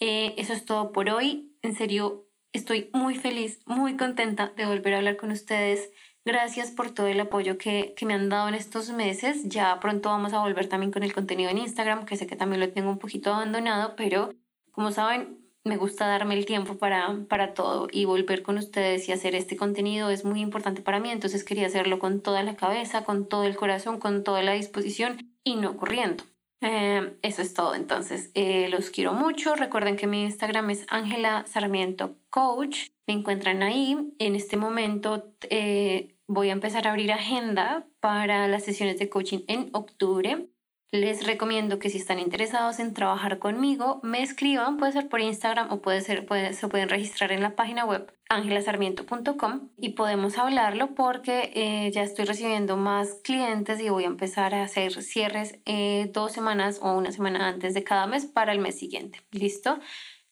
Eh, 0.00 0.34
eso 0.36 0.52
es 0.52 0.64
todo 0.64 0.92
por 0.92 1.10
hoy. 1.10 1.56
En 1.62 1.74
serio, 1.74 2.28
estoy 2.52 2.90
muy 2.92 3.16
feliz, 3.16 3.60
muy 3.66 3.96
contenta 3.96 4.52
de 4.56 4.66
volver 4.66 4.94
a 4.94 4.98
hablar 4.98 5.16
con 5.16 5.30
ustedes. 5.30 5.90
Gracias 6.24 6.70
por 6.70 6.90
todo 6.90 7.06
el 7.06 7.20
apoyo 7.20 7.56
que, 7.58 7.94
que 7.96 8.06
me 8.06 8.14
han 8.14 8.28
dado 8.28 8.48
en 8.48 8.54
estos 8.54 8.90
meses. 8.90 9.48
Ya 9.48 9.80
pronto 9.80 10.10
vamos 10.10 10.32
a 10.32 10.40
volver 10.40 10.68
también 10.68 10.92
con 10.92 11.02
el 11.02 11.14
contenido 11.14 11.50
en 11.50 11.58
Instagram, 11.58 12.04
que 12.04 12.16
sé 12.16 12.26
que 12.26 12.36
también 12.36 12.60
lo 12.60 12.70
tengo 12.70 12.90
un 12.90 12.98
poquito 12.98 13.32
abandonado, 13.32 13.96
pero 13.96 14.34
como 14.70 14.92
saben, 14.92 15.47
me 15.68 15.76
gusta 15.76 16.06
darme 16.06 16.34
el 16.34 16.46
tiempo 16.46 16.78
para, 16.78 17.16
para 17.28 17.54
todo 17.54 17.88
y 17.92 18.04
volver 18.04 18.42
con 18.42 18.58
ustedes 18.58 19.08
y 19.08 19.12
hacer 19.12 19.34
este 19.34 19.56
contenido 19.56 20.10
es 20.10 20.24
muy 20.24 20.40
importante 20.40 20.82
para 20.82 20.98
mí, 20.98 21.10
entonces 21.10 21.44
quería 21.44 21.66
hacerlo 21.66 21.98
con 21.98 22.20
toda 22.20 22.42
la 22.42 22.56
cabeza, 22.56 23.04
con 23.04 23.28
todo 23.28 23.44
el 23.44 23.56
corazón, 23.56 24.00
con 24.00 24.24
toda 24.24 24.42
la 24.42 24.54
disposición 24.54 25.32
y 25.44 25.56
no 25.56 25.76
corriendo. 25.76 26.24
Eh, 26.60 27.16
eso 27.22 27.42
es 27.42 27.54
todo, 27.54 27.74
entonces 27.74 28.30
eh, 28.34 28.68
los 28.68 28.90
quiero 28.90 29.12
mucho. 29.12 29.54
Recuerden 29.54 29.96
que 29.96 30.06
mi 30.06 30.24
Instagram 30.24 30.70
es 30.70 30.86
Ángela 30.88 31.44
Sarmiento 31.46 32.16
Coach. 32.30 32.88
Me 33.06 33.14
encuentran 33.14 33.62
ahí. 33.62 33.96
En 34.18 34.34
este 34.34 34.56
momento 34.56 35.32
eh, 35.50 36.16
voy 36.26 36.48
a 36.48 36.52
empezar 36.52 36.86
a 36.86 36.90
abrir 36.90 37.12
agenda 37.12 37.86
para 38.00 38.48
las 38.48 38.64
sesiones 38.64 38.98
de 38.98 39.08
coaching 39.08 39.40
en 39.46 39.70
octubre. 39.72 40.48
Les 40.90 41.26
recomiendo 41.26 41.78
que 41.78 41.90
si 41.90 41.98
están 41.98 42.18
interesados 42.18 42.78
en 42.78 42.94
trabajar 42.94 43.38
conmigo, 43.38 44.00
me 44.02 44.22
escriban, 44.22 44.78
puede 44.78 44.92
ser 44.92 45.10
por 45.10 45.20
Instagram 45.20 45.70
o 45.70 45.82
puede 45.82 46.00
ser, 46.00 46.26
se 46.54 46.68
pueden 46.68 46.88
registrar 46.88 47.30
en 47.30 47.42
la 47.42 47.54
página 47.56 47.84
web 47.84 48.10
angelasarmiento.com 48.30 49.68
y 49.76 49.90
podemos 49.90 50.38
hablarlo 50.38 50.94
porque 50.94 51.52
eh, 51.54 51.90
ya 51.92 52.02
estoy 52.02 52.24
recibiendo 52.24 52.78
más 52.78 53.20
clientes 53.22 53.80
y 53.80 53.90
voy 53.90 54.04
a 54.04 54.06
empezar 54.06 54.54
a 54.54 54.62
hacer 54.62 55.02
cierres 55.02 55.58
eh, 55.66 56.10
dos 56.14 56.32
semanas 56.32 56.78
o 56.80 56.96
una 56.96 57.12
semana 57.12 57.48
antes 57.48 57.74
de 57.74 57.84
cada 57.84 58.06
mes 58.06 58.24
para 58.24 58.52
el 58.52 58.58
mes 58.58 58.78
siguiente. 58.78 59.20
¿Listo? 59.30 59.78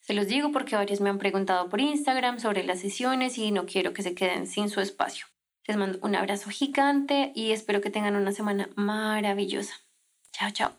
Se 0.00 0.14
los 0.14 0.26
digo 0.26 0.52
porque 0.52 0.76
varios 0.76 1.02
me 1.02 1.10
han 1.10 1.18
preguntado 1.18 1.68
por 1.68 1.82
Instagram 1.82 2.40
sobre 2.40 2.64
las 2.64 2.80
sesiones 2.80 3.36
y 3.36 3.50
no 3.50 3.66
quiero 3.66 3.92
que 3.92 4.02
se 4.02 4.14
queden 4.14 4.46
sin 4.46 4.70
su 4.70 4.80
espacio. 4.80 5.26
Les 5.66 5.76
mando 5.76 5.98
un 6.00 6.16
abrazo 6.16 6.48
gigante 6.48 7.32
y 7.34 7.50
espero 7.50 7.82
que 7.82 7.90
tengan 7.90 8.16
una 8.16 8.32
semana 8.32 8.70
maravillosa. 8.74 9.85
Chao, 10.38 10.50
chao. 10.50 10.70